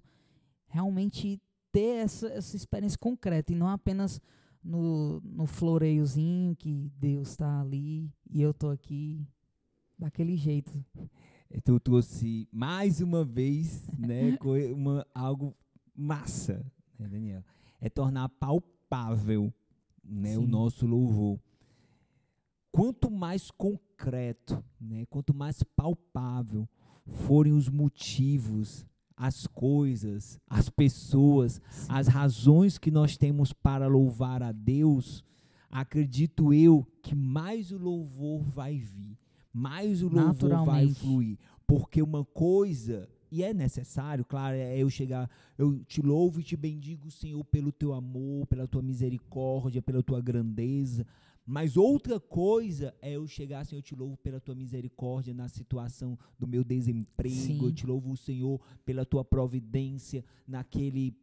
realmente 0.68 1.42
ter 1.72 2.04
essa, 2.04 2.28
essa 2.28 2.56
experiência 2.56 2.98
concreta 2.98 3.52
e 3.52 3.56
não 3.56 3.68
apenas 3.68 4.22
no, 4.64 5.22
no 5.22 5.46
floreiozinho 5.46 6.56
que 6.56 6.92
Deus 6.98 7.30
está 7.30 7.62
ali 7.62 8.12
e 8.30 8.42
eu 8.42 8.52
estou 8.52 8.70
aqui 8.70 9.26
daquele 9.98 10.36
jeito. 10.36 10.84
Tu 11.64 11.80
trouxe 11.80 12.48
mais 12.52 13.02
uma 13.02 13.24
vez, 13.24 13.88
né, 13.98 14.38
uma, 14.74 15.06
algo 15.14 15.56
massa, 15.96 16.66
né, 16.98 17.08
Daniel? 17.08 17.44
É 17.80 17.90
tornar 17.90 18.30
palpável, 18.30 19.54
né, 20.04 20.38
o 20.38 20.46
nosso 20.46 20.86
louvor. 20.86 21.40
Quanto 22.72 23.12
mais 23.12 23.52
concreto, 23.52 24.64
né, 24.80 25.06
quanto 25.10 25.34
mais 25.34 25.62
palpável 25.64 26.68
forem 27.06 27.52
os 27.52 27.68
motivos, 27.68 28.86
as 29.16 29.46
coisas, 29.46 30.40
as 30.50 30.70
pessoas, 30.70 31.62
as 31.90 32.08
razões 32.08 32.78
que 32.78 32.90
nós 32.90 33.18
temos 33.18 33.52
para 33.52 33.88
louvar 33.88 34.42
a 34.42 34.52
Deus, 34.52 35.24
acredito 35.70 36.54
eu 36.54 36.88
que 37.04 37.14
mais 37.14 37.72
o 37.72 37.78
louvor 37.78 38.42
vai 38.42 38.78
vir, 38.78 39.18
mais 39.54 40.02
o 40.02 40.08
louvor 40.08 40.66
vai 40.66 40.88
fluir, 40.88 41.38
porque 41.68 42.02
uma 42.02 42.24
coisa 42.24 43.08
e 43.32 43.44
é 43.44 43.54
necessário, 43.54 44.26
claro, 44.26 44.58
é 44.58 44.78
eu 44.78 44.90
chegar, 44.90 45.30
eu 45.58 45.80
te 45.86 46.02
louvo 46.02 46.42
e 46.42 46.44
te 46.44 46.58
bendigo, 46.58 47.10
Senhor, 47.10 47.42
pelo 47.46 47.72
teu 47.72 47.94
amor, 47.94 48.46
pela 48.46 48.68
tua 48.68 48.82
misericórdia, 48.82 49.82
pela 49.82 50.04
tua 50.04 50.22
grandeza. 50.22 51.08
Mas 51.46 51.76
outra 51.76 52.20
coisa 52.20 52.94
é 53.02 53.14
eu 53.14 53.28
chegar, 53.28 53.66
Senhor, 53.66 53.80
eu 53.80 53.84
te 53.84 53.96
louvo 53.96 54.16
pela 54.18 54.40
tua 54.40 54.56
misericórdia 54.56 55.34
na 55.34 55.48
situação 55.48 56.18
do 56.38 56.48
meu 56.48 56.64
desemprego. 56.64 57.36
Eu 57.36 57.70
Sim. 57.70 57.74
te 57.74 57.86
louvo, 57.86 58.16
Senhor, 58.16 58.60
pela 58.86 59.06
tua 59.06 59.26
providência 59.26 60.24
naquele 60.48 61.16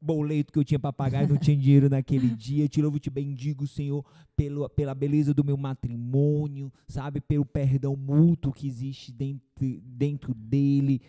boleto 0.00 0.52
que 0.52 0.58
eu 0.58 0.64
tinha 0.64 0.78
para 0.78 0.92
pagar 0.92 1.24
e 1.24 1.26
não 1.26 1.36
tinha 1.36 1.56
dinheiro 1.56 1.88
naquele 1.90 2.28
dia. 2.30 2.64
Eu 2.64 2.68
te 2.68 2.80
louvo 2.80 2.98
te 2.98 3.10
bendigo, 3.10 3.66
Senhor, 3.66 4.04
pelo, 4.36 4.68
pela 4.70 4.94
beleza 4.94 5.34
do 5.34 5.44
meu 5.44 5.56
matrimônio, 5.56 6.72
sabe? 6.86 7.20
Pelo 7.20 7.44
perdão 7.44 7.94
mútuo 7.94 8.52
que 8.52 8.66
existe 8.66 9.12
dentro, 9.12 9.42
dentro 9.82 10.34
dele. 10.34 11.02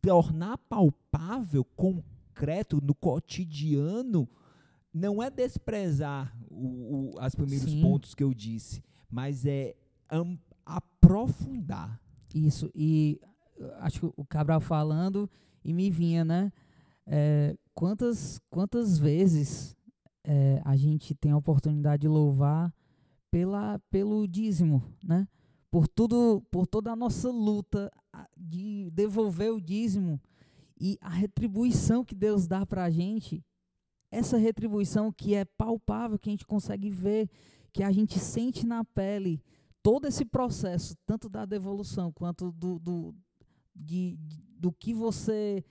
Tornar 0.00 0.58
palpável, 0.58 1.64
concreto, 1.64 2.80
no 2.80 2.94
cotidiano, 2.94 4.28
não 4.94 5.20
é 5.20 5.28
desprezar 5.28 6.32
o, 6.48 7.10
o, 7.16 7.18
as 7.18 7.34
primeiros 7.34 7.70
Sim. 7.70 7.82
pontos 7.82 8.14
que 8.14 8.22
eu 8.22 8.32
disse, 8.32 8.80
mas 9.10 9.44
é 9.44 9.74
am- 10.08 10.38
aprofundar. 10.64 12.00
Isso, 12.32 12.70
e 12.74 13.20
uh, 13.58 13.64
acho 13.80 14.00
que 14.00 14.12
o 14.16 14.24
Cabral 14.24 14.60
falando 14.60 15.28
e 15.64 15.72
me 15.72 15.90
vinha, 15.90 16.24
né? 16.24 16.52
É, 17.06 17.56
quantas, 17.74 18.40
quantas 18.48 18.96
vezes 18.98 19.76
é, 20.24 20.60
a 20.64 20.74
gente 20.76 21.14
tem 21.14 21.32
a 21.32 21.36
oportunidade 21.36 22.02
de 22.02 22.08
louvar 22.08 22.72
pela, 23.30 23.78
pelo 23.90 24.26
dízimo, 24.26 24.82
né? 25.02 25.28
Por 25.70 25.88
tudo, 25.88 26.40
por 26.52 26.66
toda 26.66 26.92
a 26.92 26.96
nossa 26.96 27.28
luta 27.30 27.90
de 28.36 28.88
devolver 28.92 29.52
o 29.52 29.60
dízimo 29.60 30.20
e 30.80 30.96
a 31.00 31.08
retribuição 31.08 32.04
que 32.04 32.14
Deus 32.14 32.46
dá 32.46 32.64
para 32.64 32.84
a 32.84 32.90
gente, 32.90 33.44
essa 34.14 34.36
retribuição 34.36 35.12
que 35.12 35.34
é 35.34 35.44
palpável, 35.44 36.18
que 36.18 36.28
a 36.28 36.32
gente 36.32 36.46
consegue 36.46 36.88
ver, 36.88 37.28
que 37.72 37.82
a 37.82 37.90
gente 37.90 38.18
sente 38.18 38.64
na 38.64 38.84
pele, 38.84 39.42
todo 39.82 40.06
esse 40.06 40.24
processo, 40.24 40.96
tanto 41.04 41.28
da 41.28 41.44
devolução 41.44 42.12
quanto 42.12 42.52
do, 42.52 42.78
do, 42.78 43.14
de, 43.74 44.16
do 44.58 44.72
que 44.72 44.94
você 44.94 45.64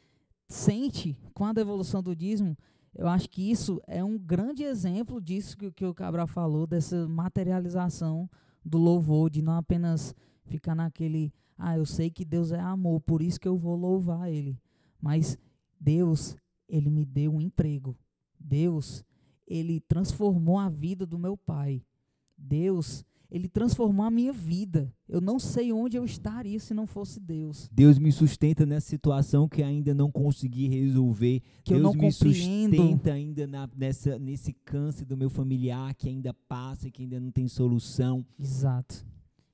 sente 0.48 1.18
com 1.34 1.46
a 1.46 1.54
devolução 1.54 2.04
do 2.04 2.16
dízimo, 2.16 2.58
eu 2.94 3.08
acho 3.08 3.30
que 3.30 3.50
isso 3.50 3.82
é 3.88 4.04
um 4.04 4.18
grande 4.20 4.64
exemplo 4.64 5.20
disso 5.20 5.58
que, 5.58 5.72
que 5.72 5.86
o 5.86 5.94
Cabral 5.94 6.28
falou, 6.28 6.68
dessa 6.68 7.08
materialização 7.08 8.30
do 8.64 8.78
louvor, 8.78 9.30
de 9.30 9.42
não 9.42 9.54
apenas 9.54 10.14
ficar 10.46 10.76
naquele, 10.76 11.34
ah, 11.58 11.78
eu 11.78 11.86
sei 11.86 12.12
que 12.12 12.24
Deus 12.24 12.52
é 12.52 12.60
amor, 12.60 13.00
por 13.02 13.22
isso 13.22 13.40
que 13.40 13.48
eu 13.48 13.58
vou 13.58 13.76
louvar 13.76 14.30
Ele. 14.30 14.60
Mas 15.02 15.38
Deus, 15.80 16.36
Ele 16.68 16.90
me 16.90 17.04
deu 17.04 17.34
um 17.34 17.42
emprego. 17.42 17.98
Deus, 18.44 19.04
Ele 19.48 19.80
transformou 19.80 20.58
a 20.60 20.70
vida 20.70 21.06
do 21.06 21.18
meu 21.18 21.38
pai. 21.38 21.82
Deus, 22.38 23.06
Ele 23.32 23.48
transformou 23.48 24.06
a 24.06 24.12
minha 24.12 24.34
vida. 24.34 24.94
Eu 25.08 25.22
não 25.22 25.40
sei 25.40 25.72
onde 25.72 25.96
eu 25.98 26.04
estaria 26.06 26.60
se 26.60 26.74
não 26.74 26.86
fosse 26.86 27.20
Deus. 27.20 27.70
Deus 27.72 27.98
me 27.98 28.12
sustenta 28.12 28.66
nessa 28.66 28.88
situação 28.90 29.48
que 29.48 29.64
ainda 29.64 29.94
não 29.94 30.12
consegui 30.12 30.68
resolver. 30.68 31.42
Que 31.64 31.74
eu 31.74 31.78
Deus 31.80 31.84
não 31.84 31.94
me 31.94 32.12
compreendo. 32.12 32.76
sustenta 32.76 33.14
ainda 33.14 33.48
na- 33.48 33.70
nessa, 33.76 34.20
nesse 34.20 34.54
câncer 34.54 35.06
do 35.06 35.16
meu 35.18 35.30
familiar 35.30 35.94
que 35.96 36.10
ainda 36.10 36.34
passa, 36.34 36.92
que 36.92 37.04
ainda 37.04 37.20
não 37.20 37.32
tem 37.32 37.48
solução. 37.48 38.26
Exato. 38.40 39.06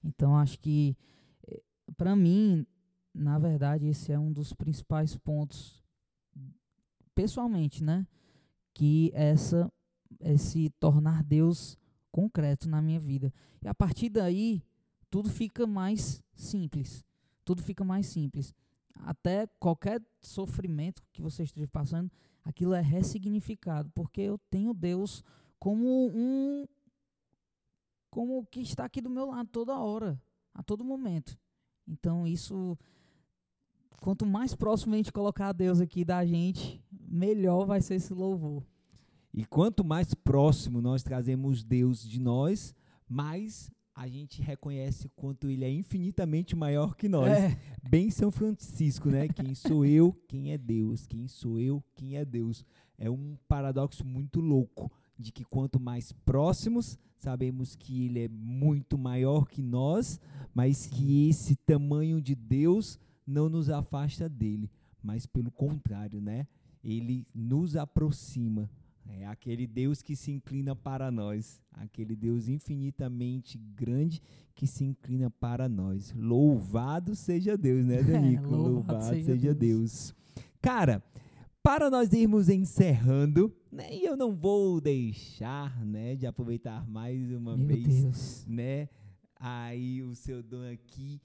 Então 0.04 0.36
acho 0.36 0.60
que 0.60 0.96
para 1.98 2.16
mim, 2.16 2.66
na 3.14 3.38
verdade, 3.40 3.88
esse 3.88 4.12
é 4.12 4.20
um 4.20 4.32
dos 4.32 4.54
principais 4.54 5.16
pontos 5.18 5.84
pessoalmente, 7.16 7.84
né? 7.84 8.06
Que 8.74 9.12
essa 9.14 9.72
esse 10.20 10.70
tornar 10.80 11.24
Deus 11.24 11.78
concreto 12.12 12.68
na 12.68 12.82
minha 12.82 13.00
vida. 13.00 13.34
E 13.62 13.68
a 13.68 13.74
partir 13.74 14.10
daí, 14.10 14.64
tudo 15.10 15.30
fica 15.30 15.66
mais 15.66 16.24
simples. 16.34 17.06
Tudo 17.46 17.62
fica 17.62 17.84
mais 17.84 18.08
simples. 18.08 18.54
Até 18.96 19.48
qualquer 19.60 20.02
sofrimento 20.22 21.04
que 21.14 21.22
você 21.22 21.44
esteja 21.44 21.68
passando, 21.68 22.12
aquilo 22.44 22.74
é 22.74 22.82
ressignificado, 22.82 23.90
porque 23.96 24.22
eu 24.22 24.38
tenho 24.50 24.74
Deus 24.74 25.24
como 25.60 26.10
um 26.14 26.66
como 28.10 28.44
que 28.48 28.60
está 28.62 28.86
aqui 28.86 29.02
do 29.02 29.10
meu 29.10 29.28
lado 29.28 29.48
toda 29.52 29.78
hora, 29.78 30.20
a 30.54 30.64
todo 30.64 30.84
momento. 30.84 31.38
Então 31.88 32.28
isso 32.28 32.78
quanto 34.02 34.26
mais 34.26 34.56
próximo 34.56 34.94
a 34.94 34.98
gente 34.98 35.12
colocar 35.12 35.52
Deus 35.54 35.80
aqui 35.80 36.04
da 36.04 36.26
gente, 36.26 36.84
melhor 37.10 37.66
vai 37.66 37.82
ser 37.82 37.96
esse 37.96 38.14
louvor. 38.14 38.64
E 39.34 39.46
quanto 39.46 39.84
mais 39.84 40.14
próximo 40.14 40.82
nós 40.82 41.04
trazemos 41.04 41.64
Deus 41.64 42.04
de 42.04 42.20
nós, 42.20 42.74
mais 43.08 43.72
a 43.94 44.08
gente 44.08 44.42
reconhece 44.42 45.08
o 45.08 45.10
quanto 45.10 45.50
ele 45.50 45.66
é 45.66 45.70
infinitamente 45.70 46.56
maior 46.56 46.96
que 46.96 47.10
nós. 47.10 47.30
É, 47.30 47.60
Bem 47.90 48.10
São 48.10 48.32
Francisco, 48.32 49.10
né? 49.10 49.28
Quem 49.28 49.54
sou 49.54 49.86
eu, 49.86 50.14
quem 50.28 50.54
é 50.54 50.58
Deus? 50.58 51.06
Quem 51.06 51.28
sou 51.28 51.60
eu, 51.60 51.84
quem 51.96 52.16
é 52.16 52.24
Deus? 52.24 52.64
É 52.98 53.10
um 53.10 53.36
paradoxo 53.48 54.06
muito 54.06 54.40
louco 54.40 54.92
de 55.18 55.34
que 55.34 55.44
quanto 55.44 55.82
mais 55.82 56.14
próximos, 56.14 56.98
sabemos 57.18 57.76
que 57.76 58.06
ele 58.06 58.24
é 58.24 58.28
muito 58.30 58.98
maior 58.98 59.46
que 59.48 59.62
nós, 59.62 60.20
mas 60.54 60.88
que 60.88 61.28
esse 61.28 61.58
tamanho 61.58 62.22
de 62.22 62.36
Deus 62.36 62.98
não 63.28 63.50
nos 63.50 63.70
afasta 63.70 64.30
dele, 64.30 64.72
mas 65.04 65.26
pelo 65.26 65.52
contrário, 65.52 66.22
né? 66.22 66.48
Ele 66.84 67.28
nos 67.34 67.76
aproxima. 67.76 68.70
É 69.12 69.26
aquele 69.26 69.66
Deus 69.66 70.04
que 70.04 70.16
se 70.16 70.32
inclina 70.32 70.76
para 70.76 71.10
nós, 71.10 71.60
aquele 71.72 72.16
Deus 72.16 72.48
infinitamente 72.48 73.58
grande 73.58 74.22
que 74.54 74.68
se 74.68 74.84
inclina 74.84 75.32
para 75.32 75.68
nós. 75.68 76.14
Louvado 76.16 77.16
seja 77.16 77.58
Deus, 77.58 77.84
né, 77.84 78.02
Danico? 78.04 78.44
Louvado 78.50 78.70
Louvado, 78.70 79.04
seja 79.06 79.34
seja, 79.34 79.54
Deus. 79.56 80.14
Cara, 80.62 81.04
para 81.64 81.90
nós 81.90 82.14
irmos 82.14 82.50
encerrando, 82.50 83.52
né, 83.72 83.94
e 83.94 84.06
eu 84.06 84.16
não 84.16 84.36
vou 84.36 84.80
deixar, 84.80 85.84
né, 85.84 86.16
de 86.16 86.28
aproveitar 86.28 86.88
mais 86.88 87.32
uma 87.32 87.58
meu 87.58 87.68
vez, 87.68 88.04
Deus. 88.04 88.46
né, 88.48 88.90
aí 89.36 90.04
o 90.04 90.14
seu 90.14 90.44
dom 90.44 90.72
aqui, 90.72 91.20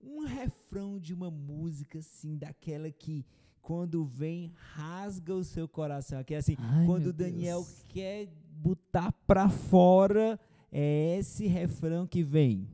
um 0.00 0.20
refrão 0.20 0.98
de 0.98 1.14
uma 1.14 1.30
música 1.30 2.00
assim, 2.00 2.36
daquela 2.36 2.90
que 2.90 3.24
quando 3.68 4.02
vem 4.06 4.50
rasga 4.72 5.34
o 5.34 5.44
seu 5.44 5.68
coração, 5.68 6.24
que 6.24 6.32
é 6.32 6.38
assim, 6.38 6.56
Ai, 6.58 6.86
quando 6.86 7.12
Daniel 7.12 7.60
Deus. 7.60 7.84
quer 7.86 8.26
botar 8.50 9.12
pra 9.26 9.50
fora, 9.50 10.40
é 10.72 11.18
esse 11.18 11.46
refrão 11.46 12.06
que 12.06 12.22
vem. 12.22 12.66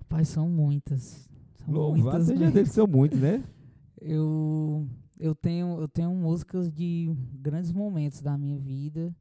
Rapaz, 0.00 0.28
são 0.28 0.48
muitas. 0.48 1.28
São 1.56 1.74
Louvado 1.74 2.02
muitas 2.02 2.26
seja. 2.28 2.50
Deus, 2.50 2.68
que 2.70 2.74
são 2.74 2.86
muitos, 2.86 3.20
né? 3.20 3.44
Eu, 4.00 4.88
eu, 5.18 5.34
tenho, 5.34 5.78
eu 5.80 5.88
tenho 5.88 6.14
músicas 6.14 6.70
de 6.70 7.14
grandes 7.34 7.72
momentos 7.72 8.20
da 8.20 8.36
minha 8.38 8.58
vida, 8.58 9.14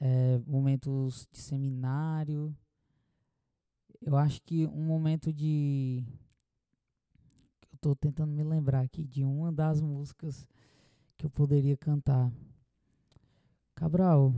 eh, 0.00 0.38
momentos 0.46 1.26
de 1.30 1.38
seminário. 1.38 2.54
Eu 4.02 4.16
acho 4.16 4.40
que 4.42 4.66
um 4.66 4.84
momento 4.84 5.32
de. 5.32 6.02
Eu 7.76 7.80
tô 7.80 7.94
tentando 7.94 8.32
me 8.32 8.42
lembrar 8.42 8.80
aqui 8.80 9.04
de 9.04 9.22
uma 9.22 9.52
das 9.52 9.82
músicas 9.82 10.48
que 11.14 11.26
eu 11.26 11.30
poderia 11.30 11.76
cantar. 11.76 12.32
Cabral, 13.74 14.34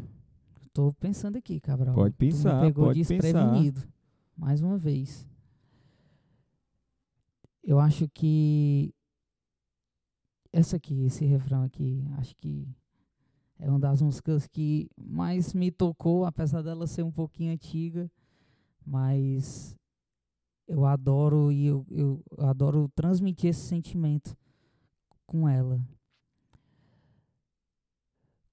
tô 0.72 0.92
pensando 0.94 1.38
aqui, 1.38 1.60
Cabral. 1.60 1.94
Pode 1.94 2.16
Tu 2.16 2.24
me 2.24 2.32
pensar, 2.32 2.60
pegou 2.60 2.86
pode 2.86 2.98
desprevenido. 2.98 3.86
Mais 4.36 4.60
uma 4.60 4.76
vez. 4.76 5.24
Eu 7.62 7.78
acho 7.78 8.08
que 8.08 8.92
essa 10.52 10.76
aqui, 10.76 11.04
esse 11.04 11.24
refrão 11.24 11.62
aqui, 11.62 12.04
acho 12.18 12.34
que 12.34 12.66
é 13.56 13.70
uma 13.70 13.78
das 13.78 14.02
músicas 14.02 14.48
que 14.48 14.90
mais 14.96 15.54
me 15.54 15.70
tocou, 15.70 16.24
apesar 16.24 16.60
dela 16.60 16.88
ser 16.88 17.04
um 17.04 17.12
pouquinho 17.12 17.52
antiga, 17.52 18.10
mas 18.84 19.77
eu 20.68 20.84
adoro 20.84 21.50
e 21.50 21.66
eu, 21.66 21.84
eu 21.90 22.22
adoro 22.38 22.88
transmitir 22.94 23.50
esse 23.50 23.62
sentimento 23.62 24.36
com 25.26 25.48
ela. 25.48 25.80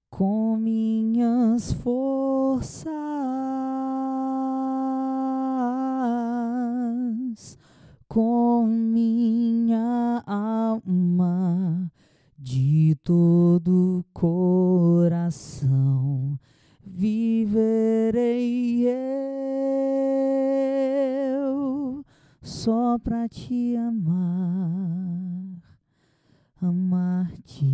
Com 0.08 0.56
minhas 0.56 1.74
forças, 1.74 2.90
com 8.08 8.66
minha 8.66 10.22
alma, 10.26 11.92
de 12.38 12.96
todo 13.02 14.06
coração, 14.14 15.68
viverei 16.82 18.88
eu 18.88 19.15
só 22.46 22.96
pra 22.96 23.28
te 23.28 23.76
amar, 23.76 24.22
amar-te, 26.62 27.66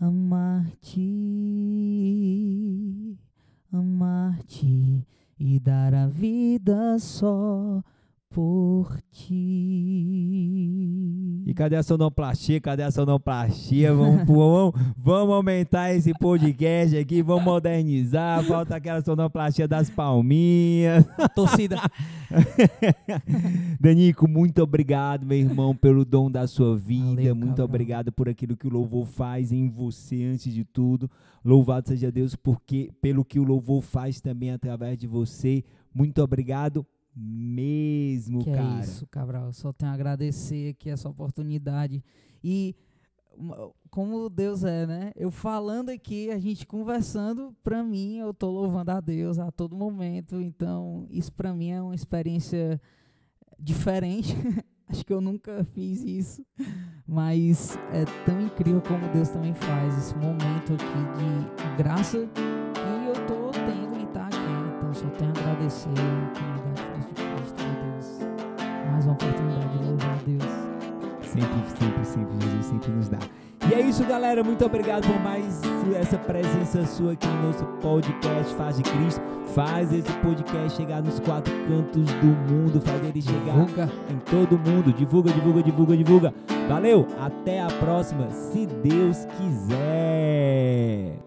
amar-te, 0.00 1.00
amar-te 3.72 5.06
e 5.38 5.60
dar 5.60 5.94
a 5.94 6.08
vida 6.08 6.98
só 6.98 7.80
por 8.34 9.00
ti. 9.12 9.30
E 11.46 11.54
cadê 11.54 11.76
a 11.76 11.84
sonoplastia? 11.84 12.60
Cadê 12.60 12.82
a 12.82 12.90
sonoplastia? 12.90 13.94
Vamos, 13.94 14.26
vamos, 14.26 14.72
vamos 14.96 15.34
aumentar 15.36 15.94
esse 15.94 16.12
podcast 16.14 16.96
aqui, 16.96 17.22
vamos 17.22 17.44
modernizar. 17.44 18.42
Falta 18.42 18.74
aquela 18.74 19.00
sonoplastia 19.02 19.68
das 19.68 19.88
palminhas. 19.88 21.06
A 21.16 21.28
torcida. 21.28 21.76
Danico, 23.80 24.26
muito 24.26 24.60
obrigado, 24.64 25.24
meu 25.24 25.38
irmão, 25.38 25.76
pelo 25.76 26.04
dom 26.04 26.28
da 26.28 26.48
sua 26.48 26.76
vida. 26.76 27.14
Valeu, 27.14 27.36
muito 27.36 27.50
Cabral. 27.50 27.66
obrigado 27.66 28.10
por 28.10 28.28
aquilo 28.28 28.56
que 28.56 28.66
o 28.66 28.70
louvor 28.70 29.06
faz 29.06 29.52
em 29.52 29.70
você 29.70 30.24
antes 30.24 30.52
de 30.52 30.64
tudo. 30.64 31.08
Louvado 31.44 31.86
seja 31.86 32.10
Deus 32.10 32.34
porque 32.34 32.90
pelo 33.00 33.24
que 33.24 33.38
o 33.38 33.44
louvor 33.44 33.80
faz 33.80 34.20
também 34.20 34.50
através 34.50 34.98
de 34.98 35.06
você. 35.06 35.62
Muito 35.94 36.20
obrigado 36.20 36.84
mesmo, 37.14 38.42
Que 38.42 38.50
cara. 38.52 38.76
é 38.78 38.80
isso, 38.80 39.06
Cabral. 39.06 39.52
Só 39.52 39.72
tenho 39.72 39.90
a 39.90 39.94
agradecer 39.94 40.70
aqui 40.70 40.90
essa 40.90 41.08
oportunidade. 41.08 42.02
E 42.42 42.74
como 43.90 44.28
Deus 44.28 44.64
é, 44.64 44.86
né? 44.86 45.12
Eu 45.16 45.30
falando 45.30 45.88
aqui, 45.90 46.30
a 46.30 46.38
gente 46.38 46.66
conversando, 46.66 47.54
pra 47.62 47.82
mim, 47.82 48.18
eu 48.18 48.32
tô 48.32 48.50
louvando 48.50 48.90
a 48.90 49.00
Deus 49.00 49.38
a 49.38 49.50
todo 49.50 49.76
momento. 49.76 50.40
Então, 50.40 51.06
isso 51.10 51.32
pra 51.32 51.54
mim 51.54 51.70
é 51.70 51.82
uma 51.82 51.94
experiência 51.94 52.80
diferente. 53.58 54.34
Acho 54.88 55.04
que 55.04 55.12
eu 55.12 55.20
nunca 55.20 55.64
fiz 55.72 56.02
isso. 56.04 56.44
Mas 57.06 57.76
é 57.92 58.04
tão 58.26 58.40
incrível 58.40 58.82
como 58.82 59.08
Deus 59.12 59.30
também 59.30 59.54
faz 59.54 59.96
esse 59.98 60.14
momento 60.14 60.74
aqui 60.74 60.84
de 61.18 61.76
graça 61.82 62.18
que 62.28 62.40
eu 63.08 63.26
tô 63.26 63.50
tendo 63.50 63.98
em 63.98 64.04
estar 64.04 64.26
aqui. 64.26 64.76
Então, 64.76 64.92
só 64.94 65.08
tenho 65.10 65.30
a 65.30 65.38
agradecer 65.40 65.88
a 65.88 66.38
comunidade 66.38 66.83
Mais 68.94 69.06
uma 69.06 69.14
oportunidade 69.14 69.76
de 69.76 69.84
louvar 69.88 70.10
a 70.10 70.18
Deus. 70.24 70.44
Sempre, 71.22 71.48
sempre, 71.80 72.04
sempre, 72.04 72.46
Jesus 72.46 72.66
sempre 72.66 72.92
nos 72.92 73.08
dá. 73.08 73.18
E 73.68 73.74
é 73.74 73.80
isso, 73.80 74.04
galera. 74.04 74.44
Muito 74.44 74.64
obrigado 74.64 75.04
por 75.04 75.20
mais 75.20 75.60
essa 76.00 76.16
presença 76.16 76.86
sua 76.86 77.14
aqui 77.14 77.26
no 77.26 77.48
nosso 77.48 77.64
podcast 77.82 78.54
Faz 78.54 78.76
de 78.76 78.84
Cristo. 78.84 79.20
Faz 79.52 79.92
esse 79.92 80.12
podcast 80.18 80.76
chegar 80.76 81.02
nos 81.02 81.18
quatro 81.18 81.52
cantos 81.66 82.06
do 82.06 82.26
mundo, 82.52 82.80
faz 82.80 83.02
ele 83.04 83.20
chegar 83.20 83.64
Divulga. 83.66 83.90
em 84.08 84.18
todo 84.30 84.56
mundo. 84.58 84.92
Divulga, 84.92 85.32
divulga, 85.32 85.62
divulga, 85.64 85.96
divulga. 85.96 86.34
Valeu, 86.68 87.08
até 87.20 87.62
a 87.62 87.66
próxima, 87.66 88.30
se 88.30 88.64
Deus 88.64 89.26
quiser. 89.36 91.18